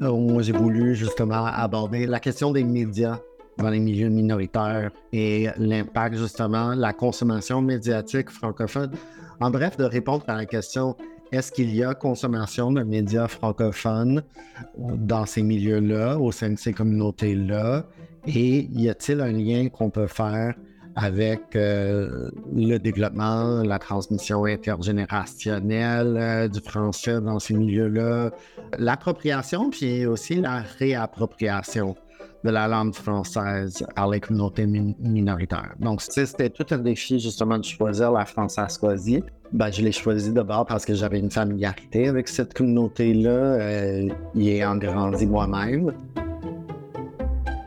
Moi, 0.00 0.42
j'ai 0.42 0.52
voulu 0.52 0.94
justement 0.94 1.44
aborder 1.46 2.06
la 2.06 2.20
question 2.20 2.52
des 2.52 2.62
médias 2.64 3.20
dans 3.62 3.70
les 3.70 3.80
milieux 3.80 4.08
minoritaires 4.08 4.90
et 5.12 5.48
l'impact 5.56 6.16
justement, 6.16 6.74
la 6.74 6.92
consommation 6.92 7.62
médiatique 7.62 8.30
francophone. 8.30 8.90
En 9.40 9.50
bref, 9.50 9.76
de 9.76 9.84
répondre 9.84 10.24
à 10.28 10.36
la 10.36 10.46
question 10.46 10.96
est-ce 11.32 11.50
qu'il 11.50 11.74
y 11.74 11.82
a 11.82 11.94
consommation 11.94 12.72
de 12.72 12.82
médias 12.82 13.26
francophones 13.26 14.22
dans 14.76 15.24
ces 15.24 15.42
milieux-là, 15.42 16.18
au 16.18 16.30
sein 16.30 16.50
de 16.50 16.58
ces 16.58 16.74
communautés-là? 16.74 17.86
Et 18.26 18.68
y 18.70 18.90
a-t-il 18.90 19.20
un 19.22 19.32
lien 19.32 19.70
qu'on 19.70 19.88
peut 19.88 20.06
faire 20.06 20.54
avec 20.94 21.56
euh, 21.56 22.30
le 22.54 22.76
développement, 22.76 23.62
la 23.62 23.78
transmission 23.78 24.44
intergénérationnelle 24.44 26.16
euh, 26.18 26.48
du 26.48 26.60
français 26.60 27.18
dans 27.20 27.38
ces 27.38 27.54
milieux-là, 27.54 28.30
l'appropriation, 28.78 29.70
puis 29.70 30.04
aussi 30.04 30.34
la 30.34 30.62
réappropriation 30.78 31.96
de 32.44 32.50
la 32.50 32.68
langue 32.68 32.94
française 32.94 33.84
par 33.94 34.10
les 34.10 34.20
communautés 34.20 34.66
minoritaires. 34.66 35.74
Donc, 35.78 36.02
c'était 36.02 36.50
tout 36.50 36.66
un 36.70 36.78
défi 36.78 37.18
justement 37.18 37.58
de 37.58 37.64
choisir 37.64 38.10
la 38.12 38.24
française-squazie. 38.24 39.22
Ben, 39.52 39.70
je 39.70 39.82
l'ai 39.82 39.92
choisi 39.92 40.32
d'abord 40.32 40.64
parce 40.66 40.84
que 40.84 40.94
j'avais 40.94 41.18
une 41.18 41.30
familiarité 41.30 42.08
avec 42.08 42.28
cette 42.28 42.54
communauté-là, 42.54 43.30
euh, 43.30 44.08
y 44.34 44.48
ayant 44.50 44.76
grandi 44.76 45.26
moi-même. 45.26 45.92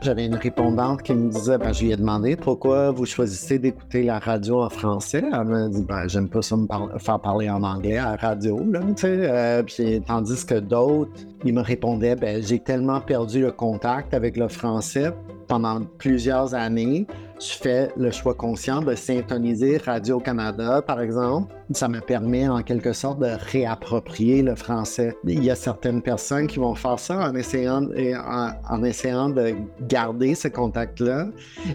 J'avais 0.06 0.26
une 0.26 0.36
répondante 0.36 1.02
qui 1.02 1.12
me 1.14 1.28
disait, 1.32 1.58
ben, 1.58 1.72
je 1.72 1.82
lui 1.82 1.90
ai 1.90 1.96
demandé 1.96 2.36
pourquoi 2.36 2.92
vous 2.92 3.06
choisissez 3.06 3.58
d'écouter 3.58 4.04
la 4.04 4.20
radio 4.20 4.62
en 4.62 4.70
français? 4.70 5.24
Elle 5.32 5.44
m'a 5.44 5.68
dit, 5.68 5.82
ben, 5.82 6.06
j'aime 6.06 6.28
pas 6.28 6.42
ça 6.42 6.56
me 6.56 6.68
faire 7.00 7.18
parler 7.18 7.50
en 7.50 7.64
anglais 7.64 7.96
à 7.96 8.12
la 8.12 8.16
radio, 8.16 8.64
là, 8.70 8.82
euh, 9.02 9.62
tandis 10.06 10.46
que 10.46 10.60
d'autres, 10.60 11.10
ils 11.44 11.52
me 11.52 11.60
répondaient, 11.60 12.14
ben, 12.14 12.40
j'ai 12.40 12.60
tellement 12.60 13.00
perdu 13.00 13.40
le 13.40 13.50
contact 13.50 14.14
avec 14.14 14.36
le 14.36 14.46
français 14.46 15.12
pendant 15.48 15.80
plusieurs 15.98 16.54
années, 16.54 17.08
je 17.40 17.52
fais 17.52 17.90
le 17.96 18.10
choix 18.10 18.34
conscient 18.34 18.80
de 18.80 18.94
syntoniser 18.94 19.78
Radio-Canada, 19.78 20.82
par 20.82 21.00
exemple. 21.00 21.54
Ça 21.72 21.88
me 21.88 22.00
permet 22.00 22.48
en 22.48 22.62
quelque 22.62 22.92
sorte 22.92 23.18
de 23.20 23.30
réapproprier 23.50 24.42
le 24.42 24.54
français. 24.54 25.16
Il 25.24 25.44
y 25.44 25.50
a 25.50 25.54
certaines 25.54 26.02
personnes 26.02 26.46
qui 26.46 26.58
vont 26.58 26.74
faire 26.74 26.98
ça 26.98 27.18
en 27.28 27.34
essayant, 27.34 27.82
en, 27.84 28.50
en 28.68 28.84
essayant 28.84 29.28
de 29.28 29.54
garder 29.82 30.34
ce 30.34 30.48
contact-là. 30.48 31.28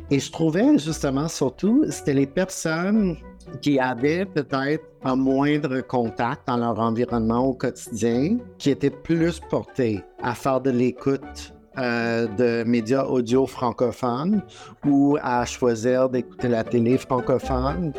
Et 0.10 0.20
je 0.20 0.32
trouvais 0.32 0.78
justement 0.78 1.28
surtout, 1.28 1.86
c'était 1.90 2.14
les 2.14 2.28
personnes 2.28 3.18
qui 3.62 3.80
avaient 3.80 4.26
peut-être 4.26 4.86
un 5.04 5.16
moindre 5.16 5.82
contact 5.82 6.48
dans 6.48 6.58
leur 6.58 6.80
environnement 6.80 7.46
au 7.46 7.54
quotidien, 7.54 8.38
qui 8.58 8.70
étaient 8.70 8.90
plus 8.90 9.40
portés 9.40 10.04
à 10.22 10.36
faire 10.36 10.62
de 10.62 10.70
l'écoute 10.70 11.54
euh, 11.78 12.28
de 12.28 12.64
médias 12.68 13.06
audio 13.06 13.46
francophones 13.48 14.42
ou 14.86 15.18
à 15.22 15.46
choisir 15.46 16.10
d'écouter 16.10 16.50
la 16.50 16.64
télé 16.64 16.98
francophone. 16.98 17.94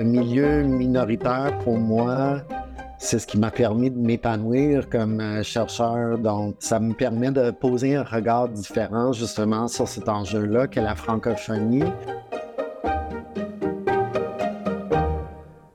Le 0.00 0.06
milieu 0.06 0.62
minoritaire, 0.62 1.58
pour 1.62 1.76
moi, 1.76 2.40
c'est 2.98 3.18
ce 3.18 3.26
qui 3.26 3.36
m'a 3.36 3.50
permis 3.50 3.90
de 3.90 3.98
m'épanouir 3.98 4.88
comme 4.88 5.20
euh, 5.20 5.42
chercheur. 5.42 6.16
Donc, 6.16 6.56
ça 6.58 6.80
me 6.80 6.94
permet 6.94 7.30
de 7.30 7.50
poser 7.50 7.96
un 7.96 8.02
regard 8.02 8.48
différent 8.48 9.12
justement 9.12 9.68
sur 9.68 9.86
cet 9.86 10.08
enjeu-là 10.08 10.66
qu'est 10.66 10.80
la 10.80 10.94
francophonie. 10.94 11.84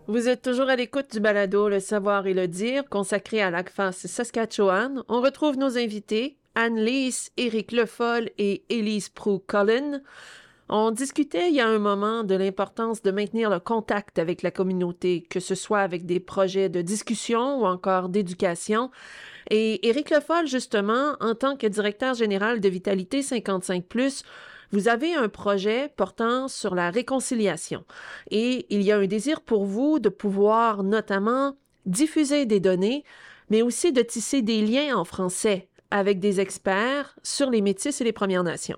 Vous 0.08 0.28
êtes 0.28 0.42
toujours 0.42 0.70
à 0.70 0.76
l'écoute 0.76 1.14
du 1.14 1.20
balado 1.20 1.70
Le 1.70 1.80
savoir 1.80 2.26
et 2.26 2.34
le 2.34 2.48
dire 2.48 2.84
consacré 2.90 3.44
à 3.44 3.52
l'ACFAS 3.52 4.08
Saskatchewan. 4.08 5.04
On 5.08 5.22
retrouve 5.22 5.56
nos 5.56 5.78
invités 5.78 6.39
Anne-Lise, 6.60 7.32
Éric 7.38 7.72
Lefoll 7.72 8.32
et 8.38 8.64
Élise 8.68 9.08
Prou-Collin. 9.08 10.02
On 10.68 10.92
discutait 10.92 11.48
il 11.48 11.56
y 11.56 11.62
a 11.62 11.68
un 11.70 11.80
moment 11.80 12.26
de 12.26 12.36
l'importance 12.36 13.02
de 13.02 13.12
maintenir 13.12 13.50
le 13.50 13.62
contact 13.62 14.20
avec 14.20 14.42
la 14.42 14.52
communauté, 14.52 15.22
que 15.30 15.40
ce 15.40 15.56
soit 15.56 15.80
avec 15.80 16.06
des 16.06 16.20
projets 16.20 16.68
de 16.68 16.82
discussion 16.82 17.62
ou 17.62 17.66
encore 17.66 18.10
d'éducation. 18.10 18.92
Et 19.50 19.88
Éric 19.88 20.10
Lefoll, 20.10 20.48
justement, 20.48 21.14
en 21.22 21.34
tant 21.34 21.56
que 21.56 21.66
directeur 21.66 22.14
général 22.14 22.60
de 22.60 22.68
Vitalité 22.68 23.22
55+, 23.22 24.24
vous 24.74 24.90
avez 24.90 25.14
un 25.14 25.30
projet 25.30 25.94
portant 25.96 26.50
sur 26.50 26.76
la 26.76 26.92
réconciliation. 26.92 27.86
Et 28.32 28.66
il 28.70 28.82
y 28.82 28.92
a 28.92 28.98
un 28.98 29.08
désir 29.08 29.40
pour 29.40 29.64
vous 29.64 30.00
de 30.00 30.10
pouvoir 30.10 30.84
notamment 30.84 31.56
diffuser 31.86 32.46
des 32.46 32.60
données, 32.60 33.06
mais 33.50 33.62
aussi 33.62 33.94
de 33.94 34.02
tisser 34.02 34.42
des 34.42 34.62
liens 34.62 34.98
en 34.98 35.06
français 35.06 35.69
avec 35.92 36.20
des 36.20 36.40
experts 36.40 37.16
sur 37.24 37.50
les 37.50 37.62
métis 37.62 38.02
et 38.02 38.04
les 38.04 38.14
Premières 38.14 38.44
Nations. 38.44 38.78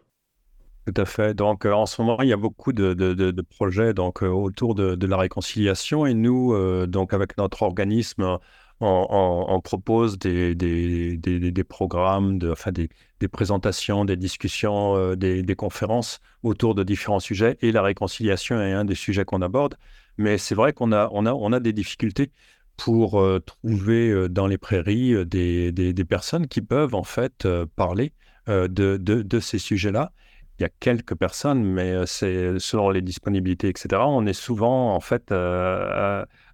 Tout 0.88 1.00
à 1.00 1.06
fait. 1.06 1.36
Donc, 1.36 1.65
euh, 1.65 1.74
en 1.74 1.86
ce 1.86 2.01
moment, 2.01 2.20
il 2.22 2.30
y 2.30 2.34
a 2.34 2.38
beaucoup 2.38 2.74
de, 2.74 3.41
projets 3.44 3.94
donc, 3.94 4.24
euh, 4.24 4.27
autour 4.27 4.74
de, 4.74 5.06
la 5.06 5.18
réconciliation 5.18 6.08
et 6.08 6.15
nous, 6.15 6.53
euh, 6.53 6.88
donc, 6.88 7.13
avec 7.13 7.38
notre 7.38 7.62
organisme, 7.62 8.39
on, 8.80 9.62
propose 9.63 10.18
des, 10.18 10.56
des, 10.56 11.63
programmes, 11.63 12.39
enfin, 12.51 12.72
des, 12.72 12.89
présentations, 13.27 14.06
des 14.06 14.18
discussions, 14.18 15.15
des, 15.15 15.56
conférences 15.56 16.20
autour 16.41 16.74
de 16.74 16.84
différents 16.84 17.20
sujets 17.20 17.58
et 17.62 17.72
la 17.72 17.84
réconciliation 17.84 18.60
est 18.60 18.72
un 18.74 18.86
des 18.86 18.96
sujets 18.96 19.24
qu'on 19.24 19.44
aborde. 19.44 19.75
Mais 20.18 20.39
c'est 20.39 20.56
vrai 20.56 20.74
qu'on 20.74 20.91
a, 20.91 21.10
on 21.12 21.27
a, 21.27 21.34
on 21.34 21.53
a 21.53 21.60
des 21.60 21.74
difficultés 21.74 22.32
pour 22.78 23.20
euh, 23.20 23.40
trouver 23.40 24.10
euh, 24.10 24.30
dans 24.30 24.48
les 24.48 24.58
prairies 24.58 25.13
euh, 25.13 25.25
des, 25.25 25.72
des, 25.72 26.06
personnes 26.06 26.48
qui 26.48 26.62
peuvent 26.62 26.96
en 26.96 27.04
fait 27.04 27.48
parler 27.75 28.13
de, 28.48 28.68
de, 28.98 29.40
ces 29.40 29.60
sujets-là. 29.60 30.12
Il 30.60 30.63
y 30.63 30.66
a 30.66 30.70
quelques 30.80 31.16
personnes, 31.16 31.63
mais 31.63 32.06
c'est 32.06 32.60
selon 32.60 32.90
les 32.90 33.01
disponibilités, 33.01 33.70
etc. 33.70 34.01
On 34.06 34.25
est 34.25 34.34
souvent 34.34 34.94
en 34.94 35.00
fait 35.00 35.32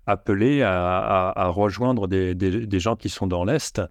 appelé 0.06 0.62
à, 0.62 1.30
à, 1.30 1.48
rejoindre 1.48 2.08
des, 2.08 2.36
des, 2.36 2.80
gens 2.80 2.96
qui 2.96 3.10
sont 3.10 3.26
dans 3.26 3.46
l'Est 3.46 3.82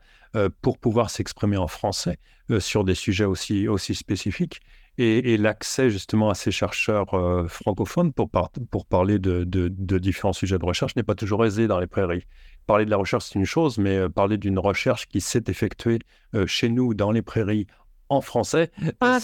pour 0.62 0.78
pouvoir 0.78 1.10
s'exprimer 1.10 1.56
en 1.56 1.66
français 1.66 2.18
sur 2.60 2.84
des 2.84 2.94
sujets 2.94 3.24
aussi, 3.24 3.66
aussi 3.66 3.94
spécifiques 3.94 4.60
et, 4.98 5.36
l'accès 5.36 5.90
justement 5.90 6.30
à 6.30 6.34
ces 6.34 6.50
chercheurs 6.50 7.12
euh, 7.14 7.46
francophones 7.48 8.12
pour, 8.12 8.30
pour 8.70 8.86
parler 8.86 9.18
de, 9.18 9.44
de, 9.44 9.98
différents 9.98 10.32
sujets 10.32 10.58
de 10.58 10.64
recherche 10.64 10.96
n'est 10.96 11.02
pas 11.02 11.14
toujours 11.14 11.44
aisé 11.44 11.66
dans 11.66 11.78
les 11.78 11.86
prairies. 11.86 12.24
Parler 12.66 12.84
de 12.84 12.90
la 12.90 12.96
recherche, 12.96 13.26
c'est 13.26 13.38
une 13.38 13.44
chose, 13.44 13.78
mais 13.78 13.96
euh, 13.96 14.08
parler 14.08 14.38
d'une 14.38 14.58
recherche 14.58 15.06
qui 15.06 15.20
s'est 15.20 15.44
effectuée 15.48 15.98
euh, 16.34 16.46
chez 16.46 16.68
nous, 16.68 16.94
dans 16.94 17.10
les 17.10 17.22
prairies, 17.22 17.66
en 18.08 18.20
français, 18.20 18.70
ah, 19.00 19.18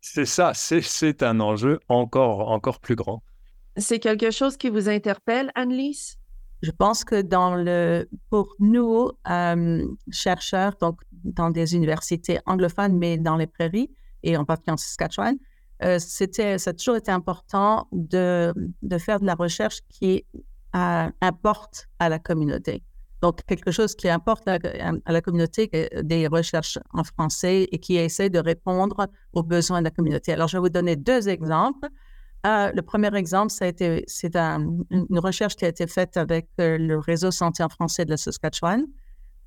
c'est 0.00 0.26
ça, 0.26 0.52
c'est 0.54 1.22
un 1.22 1.40
enjeu 1.40 1.80
encore, 1.88 2.50
encore 2.50 2.80
plus 2.80 2.94
grand. 2.94 3.22
C'est 3.76 3.98
quelque 3.98 4.30
chose 4.30 4.56
qui 4.56 4.68
vous 4.68 4.88
interpelle, 4.88 5.50
Annelise? 5.54 6.16
Je 6.60 6.72
pense 6.72 7.04
que 7.04 7.22
dans 7.22 7.54
le, 7.54 8.08
pour 8.30 8.56
nous, 8.58 9.12
chercheurs, 10.10 10.74
donc 10.80 11.00
dans 11.12 11.50
des 11.50 11.76
universités 11.76 12.40
anglophones, 12.46 12.98
mais 12.98 13.16
dans 13.16 13.36
les 13.36 13.46
prairies, 13.46 13.90
et 14.22 14.36
en 14.36 14.44
particulier 14.44 14.74
en 14.74 14.76
Saskatchewan, 14.76 15.36
euh, 15.82 15.98
c'était, 15.98 16.58
ça 16.58 16.70
a 16.70 16.72
toujours 16.72 16.96
été 16.96 17.10
important 17.10 17.86
de, 17.92 18.52
de 18.82 18.98
faire 18.98 19.20
de 19.20 19.26
la 19.26 19.34
recherche 19.34 19.80
qui 19.88 20.24
euh, 20.74 21.10
importe 21.20 21.88
à 21.98 22.08
la 22.08 22.18
communauté. 22.18 22.82
Donc, 23.20 23.44
quelque 23.46 23.72
chose 23.72 23.96
qui 23.96 24.08
importe 24.08 24.46
à, 24.46 24.58
la 25.06 25.20
communauté, 25.20 25.68
des 26.02 26.28
recherches 26.28 26.78
en 26.92 27.02
français 27.02 27.66
et 27.72 27.78
qui 27.78 27.96
essaie 27.96 28.30
de 28.30 28.38
répondre 28.38 29.08
aux 29.32 29.42
besoins 29.42 29.80
de 29.80 29.84
la 29.84 29.90
communauté. 29.90 30.32
Alors, 30.32 30.46
je 30.46 30.56
vais 30.56 30.60
vous 30.60 30.68
donner 30.68 30.94
deux 30.94 31.28
exemples. 31.28 31.88
Euh, 32.46 32.70
le 32.72 32.82
premier 32.82 33.12
exemple, 33.16 33.50
ça 33.50 33.64
a 33.64 33.68
été, 33.68 34.04
c'est 34.06 34.36
une 34.36 35.18
recherche 35.18 35.56
qui 35.56 35.64
a 35.64 35.68
été 35.68 35.88
faite 35.88 36.16
avec 36.16 36.48
le 36.58 36.96
réseau 36.98 37.32
santé 37.32 37.64
en 37.64 37.68
français 37.68 38.04
de 38.04 38.10
la 38.10 38.16
Saskatchewan 38.16 38.86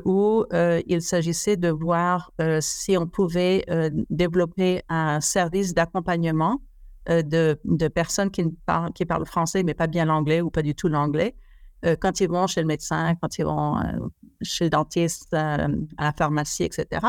où 0.05 0.46
euh, 0.53 0.81
il 0.88 1.01
s'agissait 1.01 1.58
de 1.58 1.70
voir 1.70 2.31
euh, 2.41 2.60
si 2.62 2.98
on 2.98 3.08
pouvait 3.08 3.63
euh, 3.70 3.89
développer 4.10 4.81
un 4.89 5.22
service 5.22 5.74
d'accompagnement 5.74 6.62
de, 7.08 7.88
personnes 7.88 8.29
qui, 8.29 8.43
parlent, 8.65 8.93
qui 8.93 9.05
parlent 9.05 9.25
français 9.25 9.63
mais 9.63 9.74
pas 9.74 9.88
bien 9.88 10.05
l'anglais 10.05 10.39
ou 10.39 10.51
pas 10.51 10.62
du 10.62 10.75
tout 10.75 10.88
l'anglais 10.88 11.36
quand 12.00 12.20
ils 12.22 12.29
vont 12.29 12.46
chez 12.46 12.62
le 12.62 12.67
médecin, 12.67 13.15
quand 13.20 13.39
ils 13.39 13.43
vont 13.43 13.77
chez 14.43 14.65
le 14.65 14.70
dentiste, 14.70 15.34
à 15.34 15.67
la 16.00 16.13
pharmacie, 16.15 16.63
etc. 16.63 17.08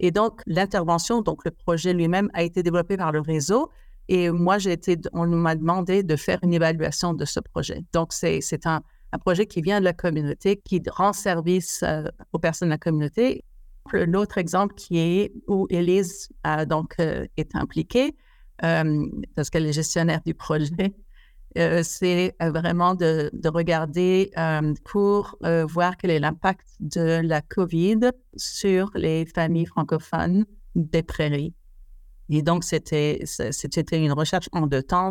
Et 0.00 0.10
donc, 0.10 0.42
l'intervention, 0.46 1.22
donc 1.22 1.44
le 1.44 1.52
projet 1.52 1.92
lui-même 1.92 2.28
a 2.34 2.42
été 2.42 2.64
développé 2.64 2.96
par 2.96 3.12
le 3.12 3.20
réseau. 3.20 3.70
Et 4.08 4.32
moi, 4.32 4.58
j'ai 4.58 4.72
été, 4.72 4.98
on 5.12 5.28
m'a 5.28 5.54
demandé 5.54 6.02
de 6.02 6.16
faire 6.16 6.40
une 6.42 6.52
évaluation 6.52 7.14
de 7.14 7.24
ce 7.24 7.38
projet. 7.38 7.84
Donc, 7.92 8.12
c'est 8.12 8.66
un, 8.66 8.82
un 9.12 9.18
projet 9.18 9.46
qui 9.46 9.60
vient 9.60 9.80
de 9.80 9.84
la 9.84 9.92
communauté, 9.92 10.56
qui 10.56 10.82
rend 10.90 11.12
service 11.12 11.82
euh, 11.82 12.04
aux 12.32 12.38
personnes 12.38 12.68
de 12.68 12.74
la 12.74 12.78
communauté. 12.78 13.44
L'autre 13.92 14.38
exemple 14.38 14.74
qui 14.74 14.98
est 14.98 15.32
où 15.48 15.66
Elise 15.70 16.28
donc, 16.68 16.94
euh, 17.00 17.26
est 17.36 17.56
impliquée, 17.56 18.14
euh, 18.62 19.06
parce 19.34 19.50
qu'elle 19.50 19.66
est 19.66 19.72
gestionnaire 19.72 20.20
du 20.24 20.34
projet, 20.34 20.94
c'est 21.82 22.36
vraiment 22.40 22.94
de, 22.94 23.30
de 23.32 23.48
regarder 23.48 24.30
pour 24.84 25.36
voir 25.68 25.96
quel 25.96 26.12
est 26.12 26.20
l'impact 26.20 26.68
de 26.78 27.20
la 27.24 27.40
COVID 27.40 28.12
sur 28.36 28.92
les 28.94 29.26
familles 29.26 29.66
francophones 29.66 30.44
des 30.76 31.02
prairies. 31.02 31.52
Et 32.28 32.42
donc, 32.42 32.62
c'était 32.62 33.24
une 33.92 34.12
recherche 34.12 34.48
en 34.52 34.68
deux 34.68 34.84
temps 34.84 35.10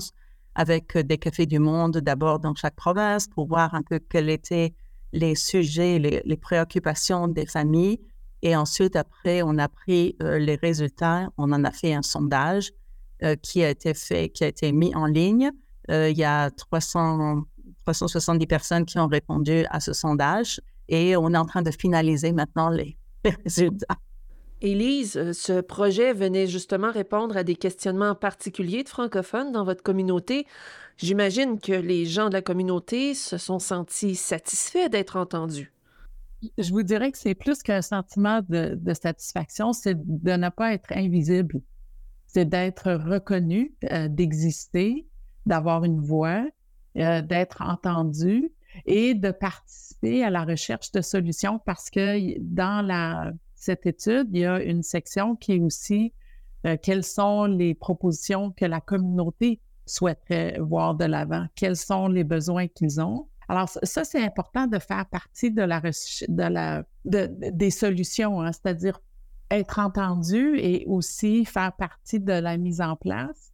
avec 0.60 0.98
des 0.98 1.18
cafés 1.18 1.46
du 1.46 1.58
monde 1.58 2.00
d'abord 2.00 2.40
dans 2.40 2.54
chaque 2.54 2.76
province 2.76 3.30
pour 3.30 3.48
voir 3.48 3.74
un 3.76 3.82
peu 3.82 3.98
quels 3.98 4.30
étaient 4.30 4.74
les 5.14 5.34
sujets, 5.34 6.00
les, 6.00 6.38
préoccupations 6.38 7.30
des 7.30 7.46
familles. 7.46 8.02
Et 8.42 8.58
ensuite, 8.58 8.98
après, 8.98 9.42
on 9.42 9.58
a 9.58 9.70
pris 9.70 10.18
les 10.20 10.56
résultats, 10.56 11.30
on 11.38 11.54
en 11.54 11.64
a 11.64 11.72
fait 11.72 11.94
un 11.94 12.02
sondage 12.02 12.72
qui 13.42 13.64
a 13.64 13.70
été 13.70 13.94
fait, 13.94 14.28
qui 14.28 14.44
a 14.44 14.48
été 14.48 14.74
mis 14.74 14.94
en 14.96 15.06
ligne. 15.06 15.50
il 15.88 16.18
y 16.18 16.26
a 16.26 16.50
300, 16.52 17.44
370 17.86 18.46
personnes 18.46 18.86
qui 18.86 19.00
ont 19.00 19.08
répondu 19.08 19.66
à 19.70 19.80
ce 19.80 19.94
sondage 19.94 20.60
et 20.90 21.16
on 21.16 21.34
est 21.34 21.38
en 21.38 21.46
train 21.46 21.62
de 21.62 21.72
finaliser 21.72 22.34
maintenant 22.34 22.70
les 22.70 22.98
résultats. 23.46 23.98
Élise, 24.62 25.16
euh, 25.16 25.34
ce 25.34 25.62
projet 25.62 26.14
venait 26.14 26.48
justement 26.48 26.92
répondre 26.92 27.38
à 27.38 27.44
des 27.44 27.56
questionnements 27.56 28.16
particuliers 28.16 28.84
de 28.84 28.90
francophones 28.90 29.52
dans 29.52 29.64
votre 29.64 29.84
communauté. 29.84 30.46
J'imagine 30.98 31.60
que 31.60 31.72
les 31.72 32.06
gens 32.06 32.28
de 32.28 32.34
la 32.34 32.42
communauté 32.42 33.14
se 33.14 33.38
sont 33.38 33.60
sentis 33.60 34.16
satisfaits 34.16 34.90
d'être 34.90 35.16
entendus. 35.16 35.72
Je 36.58 36.72
vous 36.72 36.84
dirais 36.84 37.12
que 37.12 37.18
c'est 37.18 37.36
plus 37.36 37.64
qu'un 37.64 37.82
sentiment 37.82 38.42
de, 38.50 38.78
satisfaction, 38.94 39.72
c'est 39.72 39.96
de 39.96 40.32
ne 40.32 40.50
pas 40.50 40.74
être 40.74 40.92
invisible. 40.92 41.62
C'est 42.28 42.46
d'être 42.46 42.92
reconnu, 42.92 43.74
euh, 43.92 44.08
d'exister, 44.10 45.08
d'avoir 45.46 45.84
une 45.86 46.02
voix, 46.02 46.46
euh, 46.98 47.22
d'être 47.22 47.62
entendu 47.62 48.52
et 48.86 49.14
de 49.14 49.32
participer 49.32 50.24
à 50.24 50.30
la 50.30 50.44
recherche 50.44 50.92
de 50.92 51.02
solutions 51.02 51.60
parce 51.66 51.90
que 51.90 52.38
dans 52.40 52.86
la 52.86 53.32
cette 53.60 53.86
étude, 53.86 54.30
il 54.32 54.40
y 54.40 54.46
a 54.46 54.62
une 54.64 54.84
section 54.84 55.36
qui 55.36 55.54
est 55.54 55.60
aussi 55.60 56.14
euh, 56.66 56.78
quelles 56.82 57.04
sont 57.04 57.46
les 57.46 57.76
propositions 57.76 58.52
que 58.52 58.66
la 58.66 58.80
communauté 58.82 59.60
souhaiterait 59.86 60.58
voir 60.60 60.96
de 60.96 61.06
l'avant, 61.06 61.46
quels 61.56 61.76
sont 61.76 62.08
les 62.08 62.24
besoins 62.24 62.68
qu'ils 62.68 63.02
ont. 63.02 63.28
Alors, 63.48 63.68
ça, 63.68 64.04
c'est 64.04 64.24
important 64.24 64.68
de 64.68 64.80
faire 64.80 65.06
partie 65.08 65.52
de 65.52 65.64
la, 65.64 65.82
de 65.82 66.44
la 66.44 66.84
des 67.06 67.72
solutions, 67.72 68.42
hein, 68.42 68.52
c'est-à-dire 68.52 69.00
être 69.52 69.80
entendu 69.80 70.58
et 70.58 70.86
aussi 70.88 71.44
faire 71.46 71.74
partie 71.74 72.20
de 72.20 72.34
la 72.34 72.58
mise 72.58 72.82
en 72.82 72.96
place. 72.96 73.52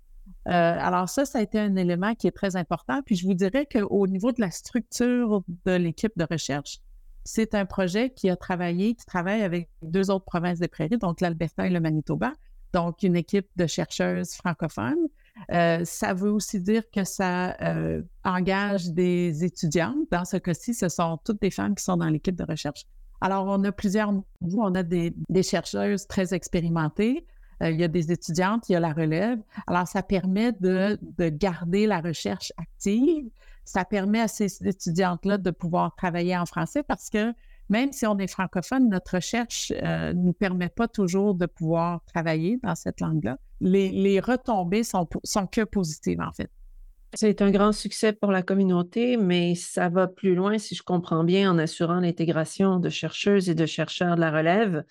Euh, 0.47 0.51
alors 0.51 1.09
ça, 1.09 1.25
ça 1.25 1.39
a 1.39 1.41
été 1.41 1.59
un 1.59 1.75
élément 1.75 2.13
qui 2.13 2.27
est 2.27 2.35
très 2.35 2.55
important. 2.55 3.01
Puis 3.03 3.15
je 3.15 3.25
vous 3.25 3.33
dirais 3.33 3.65
qu'au 3.65 4.05
niveau 4.05 4.31
de 4.31 4.41
la 4.41 4.51
structure 4.51 5.43
de 5.65 5.71
l'équipe 5.71 6.13
de 6.17 6.27
recherche, 6.29 6.79
c'est 7.25 7.55
un 7.55 7.65
projet 7.65 8.12
qui 8.12 8.29
a 8.29 8.36
travaillé, 8.36 8.94
qui 8.94 9.05
travaille 9.05 9.41
avec 9.41 9.70
deux 9.82 10.12
autres 10.12 10.25
provinces 10.25 10.60
des 10.60 10.67
prairies, 10.67 11.00
donc 11.00 11.22
l'Alberta 11.22 11.65
et 11.65 11.72
le 11.72 11.79
Manitoba, 11.79 12.32
donc 12.72 13.01
une 13.01 13.15
équipe 13.15 13.48
de 13.55 13.65
chercheuses 13.65 14.34
francophones. 14.36 15.08
Euh, 15.51 15.84
ça 15.84 16.13
veut 16.13 16.32
aussi 16.32 16.62
dire 16.62 16.84
que 16.91 17.03
ça 17.03 17.58
euh, 17.62 18.03
engage 18.24 18.91
des 18.91 19.44
étudiantes. 19.44 19.98
Dans 20.12 20.24
ce 20.24 20.38
cas-ci, 20.38 20.74
ce 20.74 20.88
sont 20.88 21.17
toutes 21.25 21.41
des 21.41 21.51
femmes 21.51 21.75
qui 21.75 21.84
sont 21.84 21.98
dans 21.98 22.10
l'équipe 22.10 22.36
de 22.36 22.46
recherche. 22.46 22.86
Alors, 23.22 23.46
on 23.48 23.63
a 23.63 23.72
plusieurs. 23.72 24.13
On 24.41 24.75
a 24.75 24.84
des, 24.84 25.13
chercheuses 25.41 26.08
très 26.08 26.34
expérimentées. 26.34 27.25
Euh, 27.63 27.72
il 27.72 27.79
y 27.79 27.84
a 27.84 27.88
des 27.88 28.12
étudiantes, 28.12 28.70
il 28.70 28.74
y 28.74 28.75
a 28.75 28.79
la 28.79 28.94
relève. 28.94 29.39
Alors, 29.67 29.88
ça 29.88 30.03
permet 30.03 30.51
de 30.51 31.00
garder 31.29 31.88
la 31.88 32.01
recherche 32.01 32.53
active 32.57 33.29
ça 33.65 33.83
permet 33.83 34.21
à 34.21 34.27
ces 34.27 34.65
étudiantes-là 34.65 35.37
de 35.37 35.51
pouvoir 35.51 35.95
travailler 35.95 36.37
en 36.37 36.45
français 36.45 36.83
parce 36.83 37.09
que 37.09 37.33
même 37.69 37.91
si 37.91 38.05
on 38.05 38.17
est 38.19 38.27
francophone, 38.27 38.89
notre 38.89 39.15
recherche 39.15 39.71
ne 39.71 39.87
euh, 39.87 40.13
nous 40.13 40.33
permet 40.33 40.69
pas 40.69 40.87
toujours 40.87 41.33
de 41.33 41.47
pouvoir 41.47 42.03
travailler 42.05 42.59
dans 42.61 42.75
cette 42.75 43.01
langue-là. 43.01 43.37
Les, 43.59 44.19
retombées 44.19 44.83
sont, 44.83 45.07
sont 45.23 45.47
que 45.47 45.61
positives, 45.61 46.21
en 46.21 46.31
fait. 46.31 46.51
C'est 47.13 47.41
un 47.41 47.49
grand 47.49 47.71
succès 47.71 48.11
pour 48.11 48.31
la 48.31 48.43
communauté, 48.43 49.17
mais 49.17 49.55
ça 49.55 49.89
va 49.89 50.07
plus 50.07 50.35
loin, 50.35 50.57
si 50.57 50.75
je 50.75 50.83
comprends 50.83 51.23
bien, 51.23 51.51
en 51.51 51.57
assurant 51.57 52.01
l'intégration 52.01 52.79
de 52.79 52.89
chercheuses 52.89 53.49
et 53.49 53.55
de 53.55 53.65
chercheurs 53.65 54.15
de 54.15 54.21
la 54.21 54.31
relève. 54.31 54.83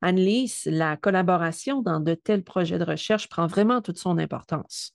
Annelise, 0.00 0.62
la 0.66 0.96
collaboration 0.96 1.82
dans 1.82 2.00
de 2.00 2.14
tels 2.14 2.44
projets 2.44 2.78
de 2.78 2.84
recherche 2.84 3.28
prend 3.28 3.46
vraiment 3.46 3.82
toute 3.82 3.98
son 3.98 4.18
importance. 4.18 4.94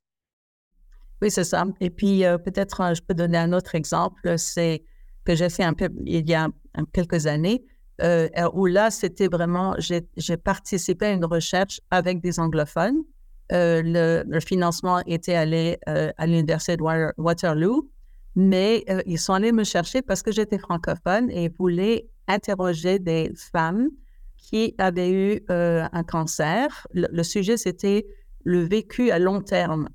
Oui, 1.21 1.31
c'est 1.31 1.43
ça. 1.43 1.65
Et 1.81 1.89
puis, 1.89 2.25
euh, 2.25 2.37
peut-être, 2.37 2.81
euh, 2.81 2.93
je 2.93 3.01
peux 3.01 3.13
donner 3.13 3.37
un 3.37 3.53
autre 3.53 3.73
exemple, 3.75 4.37
c'est 4.37 4.83
que 5.25 5.35
j'ai 5.35 5.49
fait 5.49 5.63
un 5.63 5.73
peu 5.73 5.89
il 6.05 6.29
y 6.29 6.33
a 6.35 6.47
quelques 6.93 7.25
années, 7.25 7.63
euh, 8.01 8.29
où 8.53 8.67
là, 8.67 8.91
c'était 8.91 9.27
vraiment, 9.27 9.75
j'ai 9.79 10.37
participé 10.37 11.07
à 11.07 11.11
une 11.11 11.25
recherche 11.25 11.81
avec 11.89 12.21
des 12.21 12.39
anglophones. 12.39 13.01
Le, 13.49 14.39
financement 14.39 15.01
était 15.05 15.33
allé 15.33 15.79
à 15.85 16.25
l'Université 16.27 16.77
de 16.77 16.83
Waterloo, 17.17 17.89
mais 18.35 18.85
ils 19.05 19.17
sont 19.17 19.33
allés 19.33 19.51
me 19.51 19.63
chercher 19.63 20.01
parce 20.01 20.21
que 20.21 20.31
j'étais 20.31 20.59
francophone 20.59 21.29
et 21.31 21.49
voulaient 21.49 22.07
interroger 22.27 22.99
des 22.99 23.31
femmes 23.51 23.89
qui 24.37 24.75
avaient 24.77 25.11
eu 25.11 25.43
un 25.49 26.03
cancer. 26.03 26.87
le 26.93 27.23
sujet, 27.23 27.57
c'était 27.57 28.05
le 28.43 28.59
vécu 28.59 29.11
à 29.11 29.19
long 29.19 29.41
terme 29.41 29.89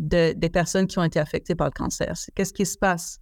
des 0.00 0.50
personnes 0.50 0.86
qui 0.86 0.98
ont 0.98 1.04
été 1.04 1.20
affectées 1.20 1.54
par 1.54 1.66
le 1.66 1.72
cancer. 1.72 2.14
Qu'est-ce 2.34 2.52
qui 2.54 2.66
se 2.66 2.78
passe 2.78 3.20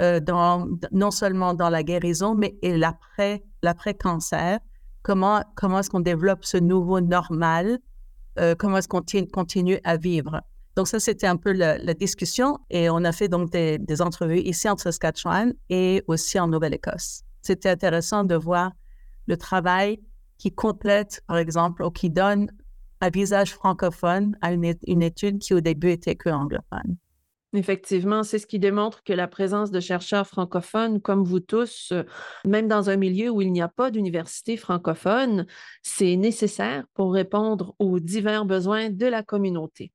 euh, 0.00 0.20
dans, 0.20 0.66
non 0.90 1.10
seulement 1.10 1.54
dans 1.54 1.68
la 1.68 1.82
guérison, 1.82 2.34
mais 2.34 2.56
l'après-cancer? 2.62 4.58
Comment, 5.02 5.42
comment 5.54 5.80
est-ce 5.80 5.90
qu'on 5.90 6.00
développe 6.00 6.44
ce 6.44 6.56
nouveau 6.56 7.00
normal? 7.00 7.78
Euh, 8.40 8.54
comment 8.58 8.78
est-ce 8.78 8.88
qu'on 8.88 9.02
continue 9.32 9.78
à 9.84 9.98
vivre? 9.98 10.40
Donc 10.76 10.88
ça, 10.88 10.98
c'était 10.98 11.26
un 11.26 11.36
peu 11.36 11.52
la, 11.52 11.94
discussion 11.94 12.58
et 12.70 12.90
on 12.90 13.04
a 13.04 13.12
fait 13.12 13.28
donc 13.28 13.50
des, 13.50 13.78
des, 13.78 14.02
entrevues 14.02 14.40
ici 14.40 14.68
en 14.68 14.76
Saskatchewan 14.76 15.52
et 15.68 16.02
aussi 16.08 16.40
en 16.40 16.48
Nouvelle-Écosse. 16.48 17.22
C'était 17.42 17.68
intéressant 17.68 18.24
de 18.24 18.34
voir 18.34 18.72
le 19.26 19.36
travail 19.36 20.00
qui 20.38 20.50
complète, 20.50 21.22
par 21.28 21.36
exemple, 21.36 21.84
ou 21.84 21.90
qui 21.90 22.10
donne 22.10 22.50
un 23.00 23.10
visage 23.10 23.54
francophone 23.54 24.36
à 24.40 24.52
une, 24.52 25.02
étude 25.02 25.38
qui 25.38 25.54
au 25.54 25.60
début 25.60 25.90
était 25.90 26.14
que 26.14 26.30
anglophone. 26.30 26.96
Effectivement, 27.52 28.24
c'est 28.24 28.40
ce 28.40 28.48
qui 28.48 28.58
démontre 28.58 29.04
que 29.04 29.12
la 29.12 29.28
présence 29.28 29.70
de 29.70 29.78
chercheurs 29.78 30.26
francophones, 30.26 31.00
comme 31.00 31.22
vous 31.22 31.38
tous, 31.38 31.90
euh, 31.92 32.02
même 32.44 32.66
dans 32.66 32.90
un 32.90 32.96
milieu 32.96 33.30
où 33.30 33.42
il 33.42 33.52
n'y 33.52 33.62
a 33.62 33.68
pas 33.68 33.92
d'université 33.92 34.56
francophone, 34.56 35.46
c'est 35.82 36.16
nécessaire 36.16 36.84
pour 36.94 37.12
répondre 37.12 37.76
aux 37.78 38.00
divers 38.00 38.44
besoins 38.44 38.90
de 38.90 39.06
la 39.06 39.22
communauté. 39.22 39.92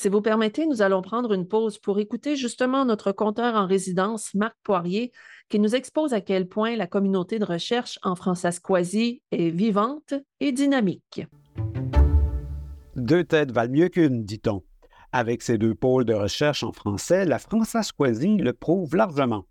Si 0.00 0.08
vous 0.08 0.22
permettez, 0.22 0.66
nous 0.66 0.82
allons 0.82 1.02
prendre 1.02 1.32
une 1.32 1.48
pause 1.48 1.78
pour 1.78 1.98
écouter 1.98 2.36
justement 2.36 2.84
notre 2.84 3.10
compteur 3.10 3.54
en 3.56 3.66
résidence, 3.66 4.32
Marc 4.34 4.56
Poirier, 4.62 5.12
qui 5.48 5.58
nous 5.58 5.74
expose 5.74 6.12
à 6.12 6.20
quel 6.20 6.48
point 6.48 6.76
la 6.76 6.86
communauté 6.86 7.38
de 7.38 7.44
recherche 7.44 7.98
en 8.02 8.14
françaisquoisie 8.14 9.22
est 9.32 9.50
vivante 9.50 10.14
et 10.38 10.52
dynamique. 10.52 11.26
Deux 13.08 13.24
têtes 13.24 13.52
valent 13.52 13.72
mieux 13.72 13.88
qu'une, 13.88 14.22
dit-on. 14.22 14.62
Avec 15.12 15.40
ses 15.40 15.56
deux 15.56 15.74
pôles 15.74 16.04
de 16.04 16.12
recherche 16.12 16.62
en 16.62 16.72
français, 16.72 17.24
la 17.24 17.38
Françaiscoisie 17.38 18.36
le 18.36 18.52
prouve 18.52 18.94
largement. 18.94 19.46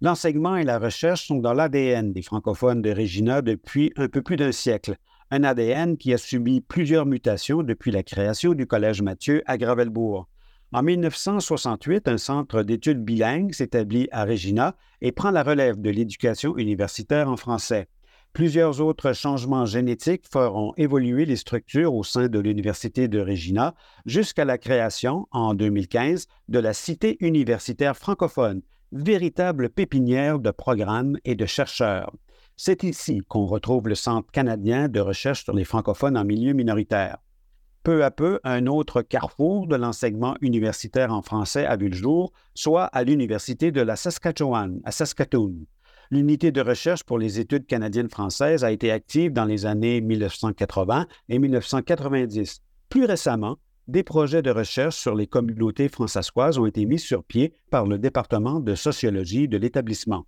L'enseignement 0.00 0.56
et 0.56 0.64
la 0.64 0.78
recherche 0.78 1.26
sont 1.26 1.36
dans 1.36 1.52
l'ADN 1.52 2.14
des 2.14 2.22
francophones 2.22 2.80
de 2.80 2.90
Regina 2.90 3.42
depuis 3.42 3.92
un 3.96 4.08
peu 4.08 4.22
plus 4.22 4.36
d'un 4.36 4.50
siècle, 4.50 4.96
un 5.30 5.44
ADN 5.44 5.98
qui 5.98 6.14
a 6.14 6.16
subi 6.16 6.62
plusieurs 6.62 7.04
mutations 7.04 7.62
depuis 7.62 7.90
la 7.90 8.02
création 8.02 8.54
du 8.54 8.66
Collège 8.66 9.02
Mathieu 9.02 9.42
à 9.44 9.58
Gravelbourg. 9.58 10.26
En 10.72 10.82
1968, 10.82 12.08
un 12.08 12.16
centre 12.16 12.62
d'études 12.62 13.04
bilingues 13.04 13.52
s'établit 13.52 14.08
à 14.10 14.24
Regina 14.24 14.74
et 15.02 15.12
prend 15.12 15.32
la 15.32 15.42
relève 15.42 15.78
de 15.78 15.90
l'éducation 15.90 16.56
universitaire 16.56 17.28
en 17.28 17.36
français. 17.36 17.88
Plusieurs 18.32 18.80
autres 18.80 19.12
changements 19.12 19.66
génétiques 19.66 20.24
feront 20.26 20.72
évoluer 20.78 21.26
les 21.26 21.36
structures 21.36 21.94
au 21.94 22.02
sein 22.02 22.28
de 22.28 22.38
l'Université 22.38 23.06
de 23.06 23.20
Regina 23.20 23.74
jusqu'à 24.06 24.46
la 24.46 24.56
création, 24.56 25.28
en 25.32 25.52
2015, 25.52 26.28
de 26.48 26.58
la 26.58 26.72
Cité 26.72 27.18
universitaire 27.20 27.94
francophone, 27.94 28.62
véritable 28.90 29.68
pépinière 29.68 30.38
de 30.38 30.50
programmes 30.50 31.18
et 31.26 31.34
de 31.34 31.44
chercheurs. 31.44 32.10
C'est 32.56 32.84
ici 32.84 33.20
qu'on 33.28 33.44
retrouve 33.44 33.88
le 33.88 33.94
Centre 33.94 34.30
canadien 34.32 34.88
de 34.88 35.00
recherche 35.00 35.44
sur 35.44 35.52
les 35.52 35.64
francophones 35.64 36.16
en 36.16 36.24
milieu 36.24 36.54
minoritaire. 36.54 37.18
Peu 37.82 38.02
à 38.02 38.10
peu, 38.10 38.40
un 38.44 38.66
autre 38.66 39.02
carrefour 39.02 39.66
de 39.66 39.76
l'enseignement 39.76 40.36
universitaire 40.40 41.12
en 41.12 41.20
français 41.20 41.66
a 41.66 41.76
vu 41.76 41.90
le 41.90 41.96
jour, 41.96 42.32
soit 42.54 42.84
à 42.84 43.04
l'Université 43.04 43.72
de 43.72 43.82
la 43.82 43.96
Saskatchewan, 43.96 44.80
à 44.84 44.92
Saskatoon. 44.92 45.66
L'unité 46.12 46.52
de 46.52 46.60
recherche 46.60 47.04
pour 47.04 47.18
les 47.18 47.40
études 47.40 47.64
canadiennes 47.64 48.10
françaises 48.10 48.64
a 48.64 48.70
été 48.70 48.92
active 48.92 49.32
dans 49.32 49.46
les 49.46 49.64
années 49.64 50.02
1980 50.02 51.06
et 51.30 51.38
1990. 51.38 52.60
Plus 52.90 53.06
récemment, 53.06 53.56
des 53.88 54.02
projets 54.02 54.42
de 54.42 54.50
recherche 54.50 54.96
sur 54.96 55.14
les 55.14 55.26
communautés 55.26 55.88
françaiscoises 55.88 56.58
ont 56.58 56.66
été 56.66 56.84
mis 56.84 56.98
sur 56.98 57.24
pied 57.24 57.54
par 57.70 57.86
le 57.86 57.96
département 57.96 58.60
de 58.60 58.74
sociologie 58.74 59.48
de 59.48 59.56
l'établissement. 59.56 60.26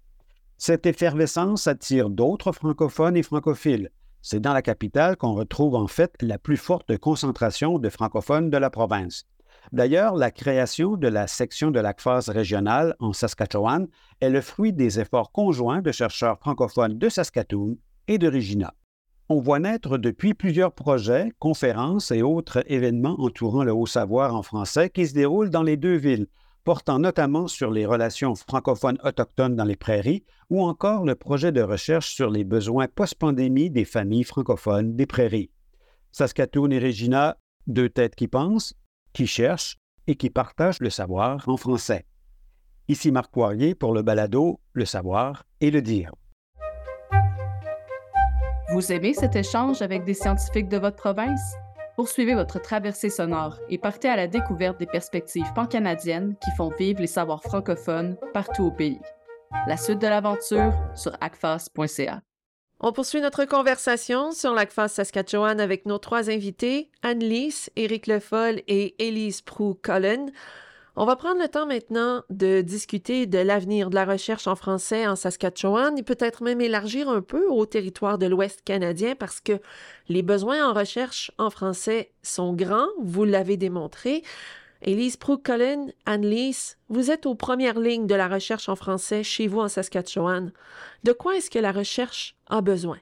Cette 0.56 0.86
effervescence 0.86 1.66
attire 1.66 2.08
d'autres 2.08 2.52
francophones 2.52 3.18
et 3.18 3.22
francophiles. 3.22 3.90
C'est 4.22 4.40
dans 4.40 4.54
la 4.54 4.62
capitale 4.62 5.18
qu'on 5.18 5.34
retrouve 5.34 5.74
en 5.74 5.86
fait 5.86 6.14
la 6.22 6.38
plus 6.38 6.56
forte 6.56 6.96
concentration 6.96 7.78
de 7.78 7.90
francophones 7.90 8.48
de 8.48 8.56
la 8.56 8.70
province. 8.70 9.26
D'ailleurs, 9.72 10.14
la 10.14 10.30
création 10.30 10.96
de 10.96 11.08
la 11.08 11.26
section 11.26 11.70
de 11.70 11.80
l'ACFAS 11.80 12.28
régionale 12.28 12.94
en 12.98 13.12
Saskatchewan 13.12 13.86
est 14.20 14.30
le 14.30 14.40
fruit 14.40 14.72
des 14.72 15.00
efforts 15.00 15.32
conjoints 15.32 15.82
de 15.82 15.92
chercheurs 15.92 16.38
francophones 16.38 16.98
de 16.98 17.08
Saskatoon 17.08 17.76
et 18.08 18.18
de 18.18 18.28
Regina. 18.28 18.74
On 19.30 19.40
voit 19.40 19.58
naître 19.58 19.96
depuis 19.96 20.34
plusieurs 20.34 20.72
projets, 20.72 21.32
conférences 21.38 22.10
et 22.10 22.22
autres 22.22 22.62
événements 22.66 23.18
entourant 23.18 23.64
le 23.64 23.72
haut 23.72 23.86
savoir 23.86 24.34
en 24.34 24.42
français 24.42 24.90
qui 24.90 25.06
se 25.06 25.14
déroulent 25.14 25.48
dans 25.48 25.62
les 25.62 25.78
deux 25.78 25.96
villes, 25.96 26.26
portant 26.64 26.98
notamment 26.98 27.48
sur 27.48 27.70
les 27.70 27.86
relations 27.86 28.34
francophones 28.34 28.98
autochtones 29.02 29.56
dans 29.56 29.64
les 29.64 29.76
prairies 29.76 30.24
ou 30.50 30.62
encore 30.62 31.04
le 31.04 31.14
projet 31.14 31.52
de 31.52 31.62
recherche 31.62 32.14
sur 32.14 32.30
les 32.30 32.44
besoins 32.44 32.86
post-pandémie 32.86 33.70
des 33.70 33.86
familles 33.86 34.24
francophones 34.24 34.94
des 34.94 35.06
prairies. 35.06 35.50
Saskatoon 36.12 36.70
et 36.70 36.78
Regina, 36.78 37.38
deux 37.66 37.88
têtes 37.88 38.14
qui 38.14 38.28
pensent, 38.28 38.74
qui 39.14 39.26
cherchent 39.26 39.78
et 40.06 40.16
qui 40.16 40.28
partagent 40.28 40.80
le 40.80 40.90
savoir 40.90 41.48
en 41.48 41.56
français. 41.56 42.04
Ici 42.88 43.10
Marc 43.10 43.32
Poirier 43.32 43.74
pour 43.74 43.94
le 43.94 44.02
balado 44.02 44.60
Le 44.74 44.84
savoir 44.84 45.44
et 45.62 45.70
le 45.70 45.80
dire. 45.80 46.12
Vous 48.72 48.92
aimez 48.92 49.14
cet 49.14 49.36
échange 49.36 49.80
avec 49.80 50.04
des 50.04 50.14
scientifiques 50.14 50.68
de 50.68 50.76
votre 50.76 50.96
province? 50.96 51.54
Poursuivez 51.96 52.34
votre 52.34 52.60
traversée 52.60 53.08
sonore 53.08 53.56
et 53.70 53.78
partez 53.78 54.08
à 54.08 54.16
la 54.16 54.26
découverte 54.26 54.78
des 54.78 54.86
perspectives 54.86 55.50
pan-canadiennes 55.54 56.34
qui 56.42 56.50
font 56.56 56.70
vivre 56.76 57.00
les 57.00 57.06
savoirs 57.06 57.42
francophones 57.42 58.16
partout 58.32 58.64
au 58.64 58.70
pays. 58.72 59.00
La 59.68 59.76
suite 59.76 60.00
de 60.00 60.08
l'aventure 60.08 60.74
sur 60.96 61.16
acfas.ca. 61.20 62.20
On 62.86 62.92
poursuit 62.92 63.22
notre 63.22 63.46
conversation 63.46 64.30
sur 64.30 64.52
l'ACFAS 64.52 64.88
Saskatchewan 64.88 65.58
avec 65.58 65.86
nos 65.86 65.96
trois 65.96 66.28
invités, 66.28 66.90
Anne-Lise, 67.02 67.70
Éric 67.76 68.06
Lefoll 68.06 68.60
et 68.68 68.94
Élise 68.98 69.40
Prou-Cullen. 69.40 70.30
On 70.94 71.06
va 71.06 71.16
prendre 71.16 71.40
le 71.40 71.48
temps 71.48 71.64
maintenant 71.64 72.24
de 72.28 72.60
discuter 72.60 73.24
de 73.24 73.38
l'avenir 73.38 73.88
de 73.88 73.94
la 73.94 74.04
recherche 74.04 74.46
en 74.46 74.54
français 74.54 75.06
en 75.06 75.16
Saskatchewan 75.16 75.96
et 75.96 76.02
peut-être 76.02 76.42
même 76.42 76.60
élargir 76.60 77.08
un 77.08 77.22
peu 77.22 77.48
au 77.48 77.64
territoire 77.64 78.18
de 78.18 78.26
l'Ouest 78.26 78.60
canadien 78.66 79.14
parce 79.14 79.40
que 79.40 79.60
les 80.10 80.22
besoins 80.22 80.68
en 80.68 80.74
recherche 80.74 81.30
en 81.38 81.48
français 81.48 82.10
sont 82.22 82.52
grands, 82.52 82.90
vous 83.00 83.24
l'avez 83.24 83.56
démontré. 83.56 84.22
Élise 84.86 85.16
Prouk-Cullen, 85.16 85.92
Anne-Lise, 86.04 86.76
vous 86.90 87.10
êtes 87.10 87.24
aux 87.24 87.34
premières 87.34 87.80
lignes 87.80 88.06
de 88.06 88.14
la 88.14 88.28
recherche 88.28 88.68
en 88.68 88.76
français 88.76 89.22
chez 89.22 89.46
vous 89.46 89.60
en 89.60 89.68
Saskatchewan. 89.68 90.52
De 91.04 91.12
quoi 91.12 91.36
est-ce 91.36 91.50
que 91.50 91.58
la 91.58 91.72
recherche 91.72 92.36
a 92.48 92.60
besoin? 92.60 92.98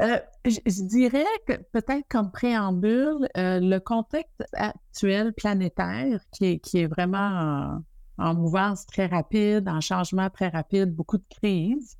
Euh, 0.00 0.18
je, 0.44 0.82
dirais 0.82 1.24
que 1.46 1.54
peut-être 1.72 2.04
comme 2.08 2.32
préambule, 2.32 3.28
euh, 3.36 3.60
le 3.60 3.78
contexte 3.78 4.44
actuel 4.52 5.32
planétaire 5.32 6.20
qui 6.32 6.46
est, 6.46 6.58
qui 6.58 6.78
est 6.78 6.86
vraiment 6.86 7.80
en, 8.18 8.34
mouvance 8.34 8.84
très 8.84 9.06
rapide, 9.06 9.68
en 9.68 9.80
changement 9.80 10.28
très 10.28 10.48
rapide, 10.48 10.92
beaucoup 10.92 11.18
de 11.18 11.24
crises, 11.30 11.96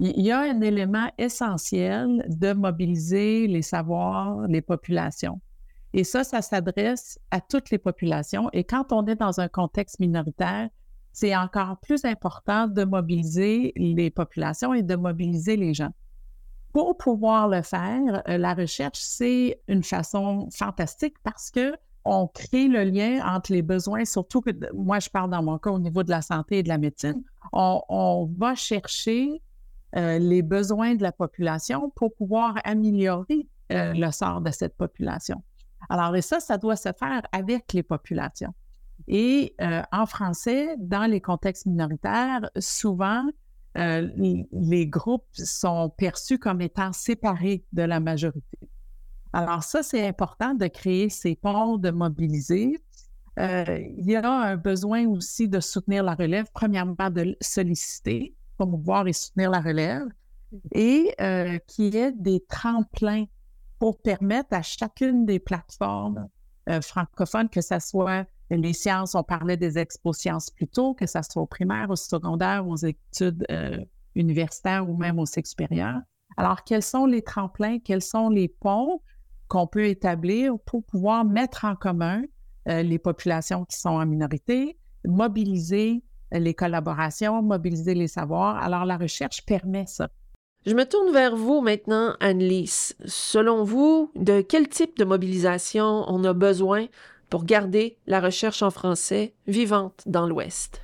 il 0.00 0.20
y 0.20 0.32
a 0.32 0.40
un 0.40 0.60
élément 0.60 1.08
essentiel 1.18 2.26
de 2.28 2.52
mobiliser 2.52 3.46
les 3.46 3.62
savoirs, 3.62 4.48
les 4.48 4.60
populations. 4.60 5.40
Et 5.96 6.02
ça, 6.02 6.24
ça 6.24 6.42
s'adresse 6.42 7.20
à 7.30 7.40
toutes 7.40 7.70
les 7.70 7.78
populations. 7.78 8.50
Et 8.52 8.64
quand 8.64 8.90
on 8.92 9.06
est 9.06 9.14
dans 9.14 9.38
un 9.38 9.46
contexte 9.46 10.00
minoritaire, 10.00 10.68
c'est 11.12 11.36
encore 11.36 11.78
plus 11.78 12.04
important 12.04 12.66
de 12.66 12.82
mobiliser 12.82 13.72
les 13.76 14.10
populations 14.10 14.74
et 14.74 14.82
de 14.82 14.96
mobiliser 14.96 15.56
les 15.56 15.72
gens. 15.72 15.92
Pour 16.72 16.96
pouvoir 16.96 17.46
le 17.46 17.62
faire, 17.62 18.24
euh, 18.28 18.36
la 18.36 18.54
recherche, 18.54 18.98
c'est 18.98 19.60
une 19.68 19.84
façon 19.84 20.48
fantastique 20.52 21.14
parce 21.22 21.52
que 21.52 21.76
on 22.04 22.26
crée 22.26 22.66
le 22.66 22.82
lien 22.82 23.24
entre 23.24 23.52
les 23.52 23.62
besoins, 23.62 24.04
surtout 24.04 24.40
que 24.40 24.50
moi, 24.74 24.98
je 24.98 25.08
parle 25.08 25.30
dans 25.30 25.44
mon 25.44 25.58
cas 25.58 25.70
au 25.70 25.78
niveau 25.78 26.02
de 26.02 26.10
la 26.10 26.22
santé 26.22 26.58
et 26.58 26.62
de 26.64 26.68
la 26.68 26.76
médecine. 26.76 27.22
On, 27.52 28.28
va 28.36 28.56
chercher 28.56 29.40
euh, 29.94 30.18
les 30.18 30.42
besoins 30.42 30.96
de 30.96 31.02
la 31.02 31.12
population 31.12 31.90
pour 31.94 32.12
pouvoir 32.14 32.56
améliorer 32.64 33.46
euh, 33.72 33.94
le 33.94 34.10
sort 34.10 34.40
de 34.40 34.50
cette 34.50 34.76
population. 34.76 35.40
Alors, 35.88 36.14
et 36.16 36.22
ça, 36.22 36.40
ça 36.40 36.58
doit 36.58 36.76
se 36.76 36.90
faire 36.98 37.22
avec 37.32 37.72
les 37.72 37.82
populations. 37.82 38.54
Et 39.08 39.54
en 39.92 40.06
français, 40.06 40.76
dans 40.78 41.10
les 41.10 41.20
contextes 41.20 41.66
minoritaires, 41.66 42.48
souvent, 42.58 43.24
euh, 43.76 44.08
les, 44.52 44.86
groupes 44.86 45.26
sont 45.32 45.90
perçus 45.96 46.38
comme 46.38 46.60
étant 46.60 46.92
séparés 46.92 47.64
de 47.72 47.82
la 47.82 47.98
majorité. 47.98 48.58
Alors 49.32 49.64
ça, 49.64 49.82
c'est 49.82 50.06
important 50.06 50.54
de 50.54 50.68
créer 50.68 51.08
ces 51.08 51.34
ponts, 51.34 51.76
de 51.76 51.90
mobiliser. 51.90 52.78
Euh, 53.40 53.80
il 53.98 54.06
y 54.08 54.14
a 54.14 54.30
un 54.30 54.56
besoin 54.56 55.08
aussi 55.08 55.48
de 55.48 55.58
soutenir 55.58 56.04
la 56.04 56.14
relève, 56.14 56.46
premièrement 56.54 57.10
de 57.10 57.36
solliciter, 57.40 58.32
promouvoir 58.56 59.08
et 59.08 59.12
soutenir 59.12 59.50
la 59.50 59.60
relève, 59.60 60.06
et 60.70 61.12
euh, 61.20 61.58
qu'il 61.66 61.96
y 61.96 61.98
ait 61.98 62.12
des 62.12 62.44
tremplins 62.48 63.24
pour 63.78 64.00
permettre 64.00 64.48
à 64.52 64.62
chacune 64.62 65.26
des 65.26 65.38
plateformes 65.38 66.28
francophones, 66.80 67.48
que 67.50 67.60
ce 67.60 67.78
soit 67.78 68.26
les 68.50 68.72
sciences, 68.72 69.14
on 69.14 69.22
parlait 69.22 69.56
des 69.56 69.78
expos 69.78 70.16
sciences 70.16 70.50
plus 70.50 70.68
tôt, 70.68 70.94
que 70.94 71.06
ce 71.06 71.20
soit 71.22 71.42
au 71.42 71.46
primaire, 71.46 71.90
au 71.90 71.96
secondaire, 71.96 72.66
aux 72.66 72.76
études 72.76 73.44
euh, 73.50 73.78
universitaires 74.14 74.88
ou 74.88 74.96
même 74.96 75.18
au 75.18 75.26
supérieur. 75.26 76.00
Alors, 76.36 76.64
quels 76.64 76.82
sont 76.82 77.06
les 77.06 77.22
tremplins, 77.22 77.78
quels 77.78 78.02
sont 78.02 78.28
les 78.28 78.48
ponts 78.48 79.00
qu'on 79.48 79.66
peut 79.66 79.86
établir 79.86 80.58
pour 80.66 80.84
pouvoir 80.84 81.24
mettre 81.24 81.64
en 81.64 81.76
commun 81.76 82.22
euh, 82.68 82.82
les 82.82 82.98
populations 82.98 83.64
qui 83.64 83.78
sont 83.78 83.90
en 83.90 84.06
minorité, 84.06 84.78
mobiliser 85.06 86.02
les 86.32 86.54
collaborations, 86.54 87.42
mobiliser 87.42 87.94
les 87.94 88.08
savoirs? 88.08 88.56
Alors, 88.56 88.84
la 88.84 88.96
recherche 88.96 89.44
permet 89.44 89.86
ça. 89.86 90.08
Je 90.66 90.74
me 90.74 90.86
tourne 90.86 91.12
vers 91.12 91.36
vous 91.36 91.60
maintenant, 91.60 92.14
Anne-Lise. 92.20 92.94
Selon 93.04 93.64
vous, 93.64 94.10
de 94.16 94.40
quel 94.40 94.66
type 94.68 94.96
de 94.96 95.04
mobilisation 95.04 96.06
on 96.08 96.24
a 96.24 96.32
besoin 96.32 96.86
pour 97.28 97.44
garder 97.44 97.98
la 98.06 98.18
recherche 98.18 98.62
en 98.62 98.70
français 98.70 99.34
vivante 99.46 100.02
dans 100.06 100.26
l'Ouest? 100.26 100.80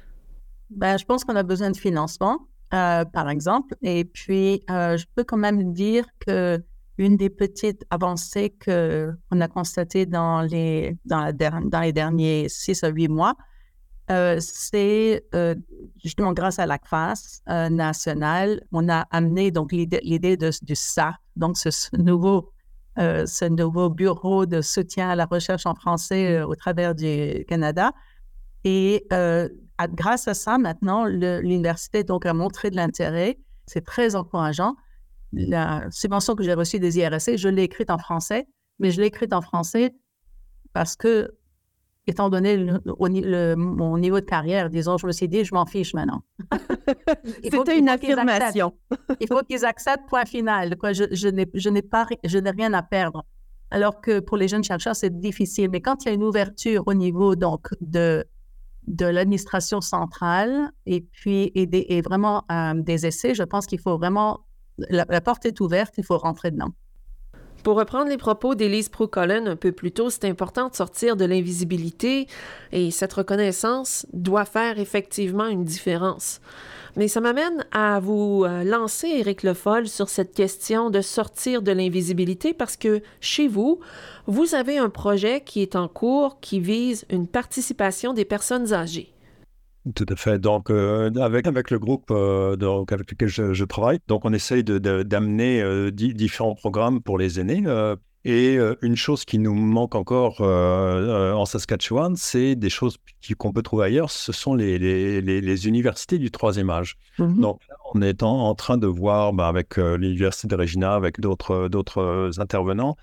Ben, 0.69 0.99
je 0.99 1.07
pense 1.07 1.25
qu'on 1.25 1.35
a 1.35 1.43
besoin 1.43 1.71
de 1.71 1.79
financement, 1.79 2.41
euh, 2.75 3.07
par 3.07 3.31
exemple. 3.31 3.75
Et 3.81 4.05
puis, 4.05 4.63
euh, 4.69 4.99
je 4.99 5.07
peux 5.15 5.25
quand 5.25 5.39
même 5.39 5.73
dire 5.73 6.05
que 6.19 6.63
une 6.99 7.17
des 7.17 7.31
petites 7.31 7.87
avancées 7.89 8.55
qu'on 8.63 9.41
a 9.41 9.49
constatées 9.49 10.05
dans 10.05 10.43
les, 10.43 10.99
dans, 11.07 11.35
dans, 11.35 11.81
les 11.81 11.95
derniers 11.95 12.51
six 12.51 12.85
à 12.85 12.89
huit 12.89 13.09
mois, 13.09 13.35
euh, 14.11 14.37
c'est 14.41 15.25
justement 16.03 16.33
grâce 16.33 16.59
à 16.59 16.67
l'ACFAS 16.67 17.43
national, 17.71 18.63
on 18.73 18.89
a 18.89 19.07
amené 19.11 19.51
donc 19.51 19.73
l'idée 19.73 20.37
du 20.37 20.75
SA, 20.75 21.17
donc 21.37 21.57
ce 21.57 21.97
nouveau 21.97 22.53
euh, 22.99 23.25
ce 23.25 23.45
nouveau 23.45 23.89
bureau 23.89 24.47
de 24.47 24.61
soutien 24.61 25.11
à 25.11 25.17
la 25.17 25.25
recherche 25.25 25.65
en 25.65 25.75
français 25.75 26.39
euh, 26.39 26.47
au 26.47 26.57
travers 26.57 26.95
du 26.95 27.45
Canada. 27.47 27.93
Et 28.65 29.07
euh, 29.13 29.49
grâce 29.93 30.27
à 30.27 30.35
ça, 30.35 30.59
maintenant, 30.59 31.05
l'université 31.07 32.03
donc 32.03 32.27
a 32.27 32.35
montré 32.35 32.69
de 32.71 32.77
l'intérêt. 32.77 33.39
C'est 33.67 33.85
très 33.85 34.17
encourageant. 34.17 34.75
La 35.33 35.89
subvention 35.91 36.35
que 36.35 36.43
j'ai 36.43 36.55
reçue 36.55 36.81
des 36.81 36.99
IRSC, 36.99 37.37
je 37.37 37.49
l'ai 37.49 37.63
écrite 37.63 37.91
en 37.91 37.99
français, 37.99 38.49
mais 38.81 38.91
je 38.91 39.01
l'ai 39.01 39.07
écrite 39.07 39.33
en 39.33 39.41
français 39.41 39.95
parce 40.73 40.97
que 40.97 41.31
étant 42.07 42.31
donné 42.31 42.67
mon 43.57 43.99
niveau 43.99 44.21
de 44.21 44.25
carrière, 44.25 44.71
disons, 44.71 44.99
je 44.99 45.07
me 45.07 45.13
suis 45.13 45.29
dit, 45.29 45.45
je 45.45 45.55
m'en 45.55 45.67
fiche 45.67 45.95
maintenant. 45.95 46.23
C'était 47.43 47.79
une 47.79 47.89
affirmation. 47.89 48.75
il 49.21 49.29
faut 49.29 49.43
qu'ils 49.43 49.65
acceptent, 49.65 50.09
point 50.09 50.25
final. 50.25 50.77
Quoi. 50.77 50.93
Je, 50.93 51.05
je 51.13 51.29
n'ai 51.29 51.83
pas, 51.83 52.07
je 52.25 52.39
n'ai 52.39 52.51
rien 52.51 52.73
à 52.73 52.83
perdre. 52.83 53.25
Alors 53.71 54.01
que 54.01 54.21
pour 54.21 54.37
les 54.37 54.49
jeunes 54.49 54.65
chercheurs, 54.65 54.97
c'est 54.97 55.21
difficile. 55.21 55.71
Mais 55.71 55.81
quand 55.81 56.05
il 56.05 56.09
y 56.09 56.11
a 56.11 56.15
une 56.15 56.25
ouverture 56.25 56.83
au 56.87 56.95
niveau 56.95 57.37
donc 57.37 57.69
de, 57.81 58.25
de 58.89 59.07
l'administration 59.07 59.81
centrale 59.81 60.73
et 60.87 61.03
puis 61.03 61.53
et, 61.55 61.97
et 61.97 62.01
vraiment 62.01 62.45
euh, 62.51 62.75
des 62.75 63.07
essais, 63.07 63.35
je 63.35 63.45
pense 63.45 63.67
qu'il 63.67 63.79
faut 63.79 63.97
vraiment, 63.97 64.41
la 64.79 65.21
porte 65.21 65.47
est 65.47 65.61
ouverte, 65.61 65.95
il 65.99 66.05
faut 66.05 66.19
rentrer 66.19 66.51
dedans. 66.51 66.73
Pour 67.63 67.77
reprendre 67.77 68.09
les 68.09 68.17
propos 68.17 68.55
d'Élise 68.55 68.89
Procollen 68.89 69.47
un 69.47 69.57
peu 69.57 69.73
plus 69.73 69.93
tôt, 69.93 70.09
c'est 70.09 70.25
important 70.25 70.69
de 70.69 70.75
sortir 70.75 71.15
de 71.17 71.27
l'invisibilité 71.27 72.27
et 72.73 72.91
cette 72.91 73.13
reconnaissance 73.13 74.07
doit 74.15 74.47
faire 74.47 74.79
effectivement 74.79 75.47
une 75.47 75.65
différence. 75.65 76.41
Mais 76.97 77.07
ça 77.07 77.21
m'amène 77.21 77.67
à 77.71 78.01
vous 78.01 78.45
euh, 78.45 78.65
lancer, 78.65 79.09
Éric 79.09 79.43
Le 79.43 79.53
Foll, 79.53 79.89
sur 79.89 80.09
cette 80.09 80.35
question 80.35 80.89
de 80.89 81.03
sortir 81.03 81.61
de 81.61 81.71
l'invisibilité 81.71 82.55
parce 82.55 82.77
que 82.77 83.03
chez 83.21 83.47
vous, 83.47 83.81
vous 84.27 84.55
avez 84.55 84.79
un 84.79 84.89
projet 84.89 85.43
qui 85.43 85.61
est 85.61 85.77
en 85.77 85.87
cours 85.87 86.41
qui 86.41 86.61
vise 86.61 87.05
une 87.11 87.27
participation 87.27 88.15
des 88.15 88.25
personnes 88.25 88.73
âgées. 88.73 89.13
Tout 89.95 90.07
à 90.11 90.17
fait. 90.17 90.39
Donc, 90.39 90.71
euh, 90.71 91.11
avec, 91.21 91.47
avec 91.47 91.71
le 91.71 91.79
groupe 91.79 92.11
euh, 92.11 92.55
donc, 92.57 92.93
avec 92.93 93.11
lequel 93.11 93.29
je, 93.29 93.65
travaille, 93.65 93.99
donc 94.09 94.25
on 94.27 94.33
essaye 94.33 94.63
d'amener 94.63 95.63
euh, 95.63 95.91
différents 95.91 96.55
programmes 96.55 97.01
pour 97.01 97.17
les 97.17 97.41
aînés. 97.41 97.65
et 98.27 98.59
une 98.83 98.97
chose 98.97 99.25
qui 99.25 99.39
nous 99.39 99.55
manque 99.55 99.95
encore 99.95 100.43
en 100.43 101.47
Saskatchewan, 101.47 102.15
c'est 102.17 102.57
des 102.57 102.69
choses 102.69 102.99
qu'on 103.39 103.53
peut 103.53 103.63
trouver 103.63 103.87
ailleurs, 103.87 104.11
ce 104.11 104.33
sont 104.33 104.55
les, 104.55 104.79
les, 104.79 105.23
les, 105.23 105.69
universités 105.69 106.19
du 106.19 106.31
troisième 106.31 106.69
âge. 106.69 106.97
Mm-hmm. 107.19 107.41
Donc, 107.41 107.61
là, 107.69 107.77
on 107.95 108.03
est 108.03 108.23
en, 108.23 108.55
train 108.55 108.77
de 108.77 108.87
voir 108.87 109.33
bah, 109.33 109.49
avec 109.49 109.79
l'université 109.79 110.49
de 110.49 110.57
Regina, 110.57 110.95
avec 110.95 111.21
d'autres 111.21 112.39
intervenants, 112.39 112.97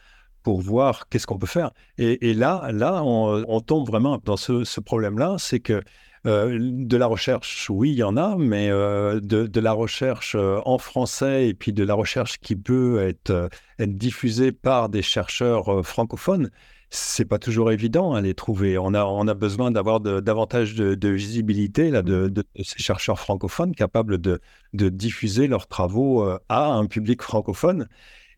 pour 0.43 0.61
voir 0.61 1.09
qu'est-ce 1.09 1.25
qu'on 1.25 1.39
peut 1.39 1.47
faire. 1.47 1.71
Et, 1.97 2.29
et, 2.29 2.33
là, 2.35 2.69
là 2.71 3.01
on, 3.03 3.43
on, 3.47 3.59
tombe 3.61 3.87
vraiment 3.87 4.19
dans 4.23 4.37
ce, 4.37 4.63
ce 4.63 4.79
problème-là, 4.79 5.37
c'est 5.39 5.59
que 5.59 5.81
euh, 6.27 6.57
de 6.59 6.97
la 6.97 7.05
recherche, 7.05 7.69
oui, 7.69 7.91
il 7.91 7.97
y 7.97 8.03
en 8.03 8.17
a, 8.17 8.35
mais 8.37 8.69
euh, 8.69 9.21
de, 9.21 9.59
la 9.59 9.71
recherche 9.71 10.35
euh, 10.35 10.59
en 10.65 10.77
français 10.77 11.47
et 11.47 11.53
puis 11.53 11.71
de 11.71 11.83
la 11.83 11.93
recherche 11.93 12.39
qui 12.39 12.55
peut 12.57 13.01
être, 13.01 13.49
diffusée 13.79 14.51
par 14.51 14.89
des 14.89 15.01
chercheurs 15.01 15.85
francophones, 15.85 16.49
c'est 16.89 17.25
pas 17.25 17.39
toujours 17.39 17.71
évident 17.71 18.13
à 18.13 18.21
les 18.21 18.33
trouver. 18.33 18.77
On 18.77 18.93
a, 18.93 19.05
on 19.05 19.27
a 19.27 19.33
besoin 19.33 19.71
d'avoir 19.71 19.99
davantage 19.99 20.75
de, 20.75 21.09
visibilité 21.09 21.91
là, 21.91 22.01
de, 22.01 22.33
ces 22.63 22.79
chercheurs 22.79 23.19
francophones 23.19 23.75
capables 23.75 24.19
de, 24.19 24.39
diffuser 24.73 25.47
leurs 25.47 25.67
travaux 25.67 26.27
à 26.49 26.65
un 26.65 26.87
public 26.87 27.21
francophone. 27.21 27.87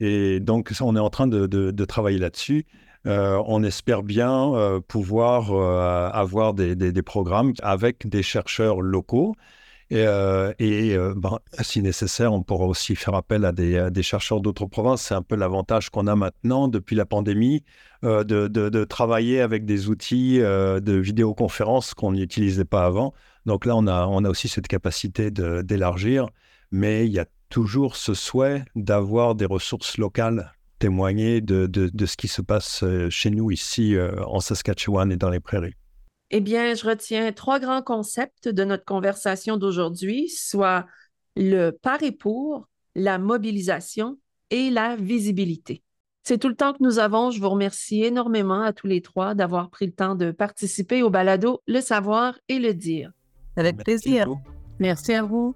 Et 0.01 0.39
donc, 0.39 0.73
on 0.81 0.95
est 0.95 0.99
en 0.99 1.09
train 1.09 1.27
de 1.27 1.85
travailler 1.85 2.19
là-dessus. 2.19 2.65
Euh, 3.09 3.41
on 3.47 3.63
espère 3.63 4.03
bien 4.03 4.53
euh, 4.53 4.79
pouvoir 4.81 5.51
euh, 5.51 6.09
avoir 6.13 6.53
des, 6.53 7.01
programmes 7.01 7.53
avec 7.63 8.07
des 8.07 8.21
chercheurs 8.21 8.81
locaux. 8.81 9.35
Et, 9.91 10.05
ben, 11.15 11.39
si 11.61 11.81
nécessaire, 11.81 12.31
on 12.31 12.43
pourra 12.43 12.65
aussi 12.65 12.95
faire 12.95 13.15
appel 13.15 13.43
à 13.43 13.51
des, 13.51 14.03
chercheurs 14.03 14.39
d'autres 14.39 14.67
provinces. 14.67 15.01
C'est 15.01 15.15
un 15.15 15.23
peu 15.23 15.35
l'avantage 15.35 15.89
qu'on 15.89 16.05
a 16.05 16.15
maintenant 16.15 16.67
depuis 16.67 16.95
la 16.95 17.07
pandémie 17.07 17.63
de, 18.03 18.83
travailler 18.83 19.41
avec 19.41 19.65
des 19.65 19.89
outils 19.89 20.37
de 20.37 20.93
vidéoconférence 20.93 21.95
qu'on 21.95 22.11
n'utilisait 22.11 22.65
pas 22.65 22.85
avant. 22.85 23.15
Donc 23.47 23.65
là, 23.65 23.75
on 23.75 23.87
a, 23.87 24.05
on 24.05 24.23
a 24.25 24.29
aussi 24.29 24.47
cette 24.47 24.67
capacité 24.67 25.31
d'élargir, 25.31 26.27
mais 26.71 27.07
il 27.07 27.11
y 27.11 27.19
a 27.19 27.25
toujours 27.49 27.95
ce 27.95 28.13
souhait 28.13 28.65
d'avoir 28.75 29.33
des 29.33 29.45
ressources 29.45 29.97
locales 29.97 30.51
témoigner 30.79 31.41
de, 31.41 31.67
de, 31.67 32.05
ce 32.05 32.17
qui 32.17 32.27
se 32.27 32.41
passe 32.41 32.83
euh, 32.83 33.09
chez 33.09 33.29
nous 33.29 33.51
ici 33.51 33.95
euh, 33.95 34.23
en 34.25 34.39
Saskatchewan 34.39 35.11
et 35.11 35.17
dans 35.17 35.29
les 35.29 35.39
prairies. 35.39 35.75
Eh 36.31 36.41
bien, 36.41 36.73
je 36.73 36.85
retiens 36.85 37.31
trois 37.31 37.59
grands 37.59 37.81
concepts 37.81 38.47
de 38.47 38.63
notre 38.63 38.85
conversation 38.85 39.57
d'aujourd'hui, 39.57 40.29
soit 40.29 40.85
le 41.35 41.71
par 41.71 42.01
et 42.03 42.11
pour, 42.11 42.67
la 42.95 43.17
mobilisation 43.17 44.17
et 44.49 44.69
la 44.69 44.95
visibilité. 44.95 45.83
C'est 46.23 46.37
tout 46.37 46.49
le 46.49 46.55
temps 46.55 46.73
que 46.73 46.83
nous 46.83 46.99
avons. 46.99 47.31
Je 47.31 47.39
vous 47.39 47.49
remercie 47.49 48.03
énormément 48.03 48.61
à 48.61 48.73
tous 48.73 48.87
les 48.87 49.01
trois 49.01 49.33
d'avoir 49.33 49.69
pris 49.69 49.87
le 49.87 49.93
temps 49.93 50.15
de 50.15 50.31
participer 50.31 51.01
au 51.01 51.09
balado 51.09 51.61
Le 51.67 51.81
savoir 51.81 52.37
et 52.47 52.59
le 52.59 52.73
dire. 52.73 53.11
Avec 53.55 53.77
plaisir. 53.77 54.27
Merci 54.79 55.13
à 55.13 55.23
vous. 55.23 55.55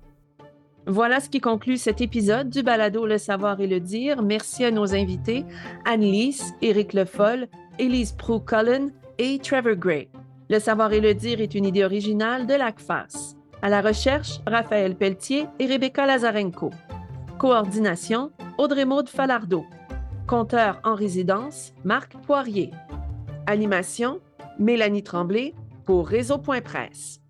Voilà 0.85 1.21
ce 1.21 1.29
qui 1.29 1.39
conclut 1.39 1.77
cet 1.77 2.01
épisode 2.01 2.49
du 2.49 2.61
balado 2.61 3.05
Le 3.05 3.17
savoir 3.17 3.61
et 3.61 3.67
le 3.67 3.79
dire. 3.79 4.21
Merci 4.21 4.65
à 4.65 4.71
nos 4.71 4.93
invités, 4.93 5.45
Annelise, 5.85 6.53
Éric 6.61 6.91
Lefoll, 6.91 7.47
Elise 7.79 8.11
Prou-Cullen 8.11 8.91
et 9.17 9.39
Trevor 9.39 9.75
Gray. 9.75 10.09
Le 10.49 10.59
savoir 10.59 10.91
et 10.91 10.99
le 10.99 11.13
dire 11.13 11.39
est 11.39 11.55
une 11.55 11.65
idée 11.65 11.85
originale 11.85 12.45
de 12.47 12.53
l'ACFAS. 12.53 13.35
À 13.61 13.69
la 13.69 13.81
recherche, 13.81 14.41
Raphaël 14.45 14.95
Pelletier 14.95 15.47
et 15.57 15.67
Rebecca 15.67 16.05
Lazarenko. 16.05 16.69
Coordination, 17.39 18.31
Audrey-Maude 18.57 19.07
Falardeau. 19.07 19.65
Compteur 20.27 20.81
en 20.83 20.95
résidence, 20.95 21.73
Marc 21.85 22.17
Poirier. 22.25 22.71
Animation, 23.47 24.19
Mélanie 24.59 25.03
Tremblay 25.03 25.53
pour 25.85 26.09
Réseau.presse. 26.09 27.21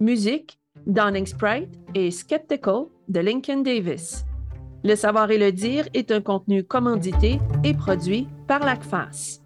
Musique, 0.00 0.58
Dawning 0.86 1.26
Sprite 1.26 1.78
et 1.94 2.10
Skeptical 2.10 2.86
de 3.08 3.20
Lincoln 3.20 3.62
Davis. 3.62 4.24
Le 4.84 4.94
savoir 4.94 5.30
et 5.30 5.38
le 5.38 5.52
dire 5.52 5.88
est 5.94 6.10
un 6.10 6.20
contenu 6.20 6.64
commandité 6.64 7.38
et 7.64 7.74
produit 7.74 8.28
par 8.46 8.60
l'ACFAS. 8.60 9.40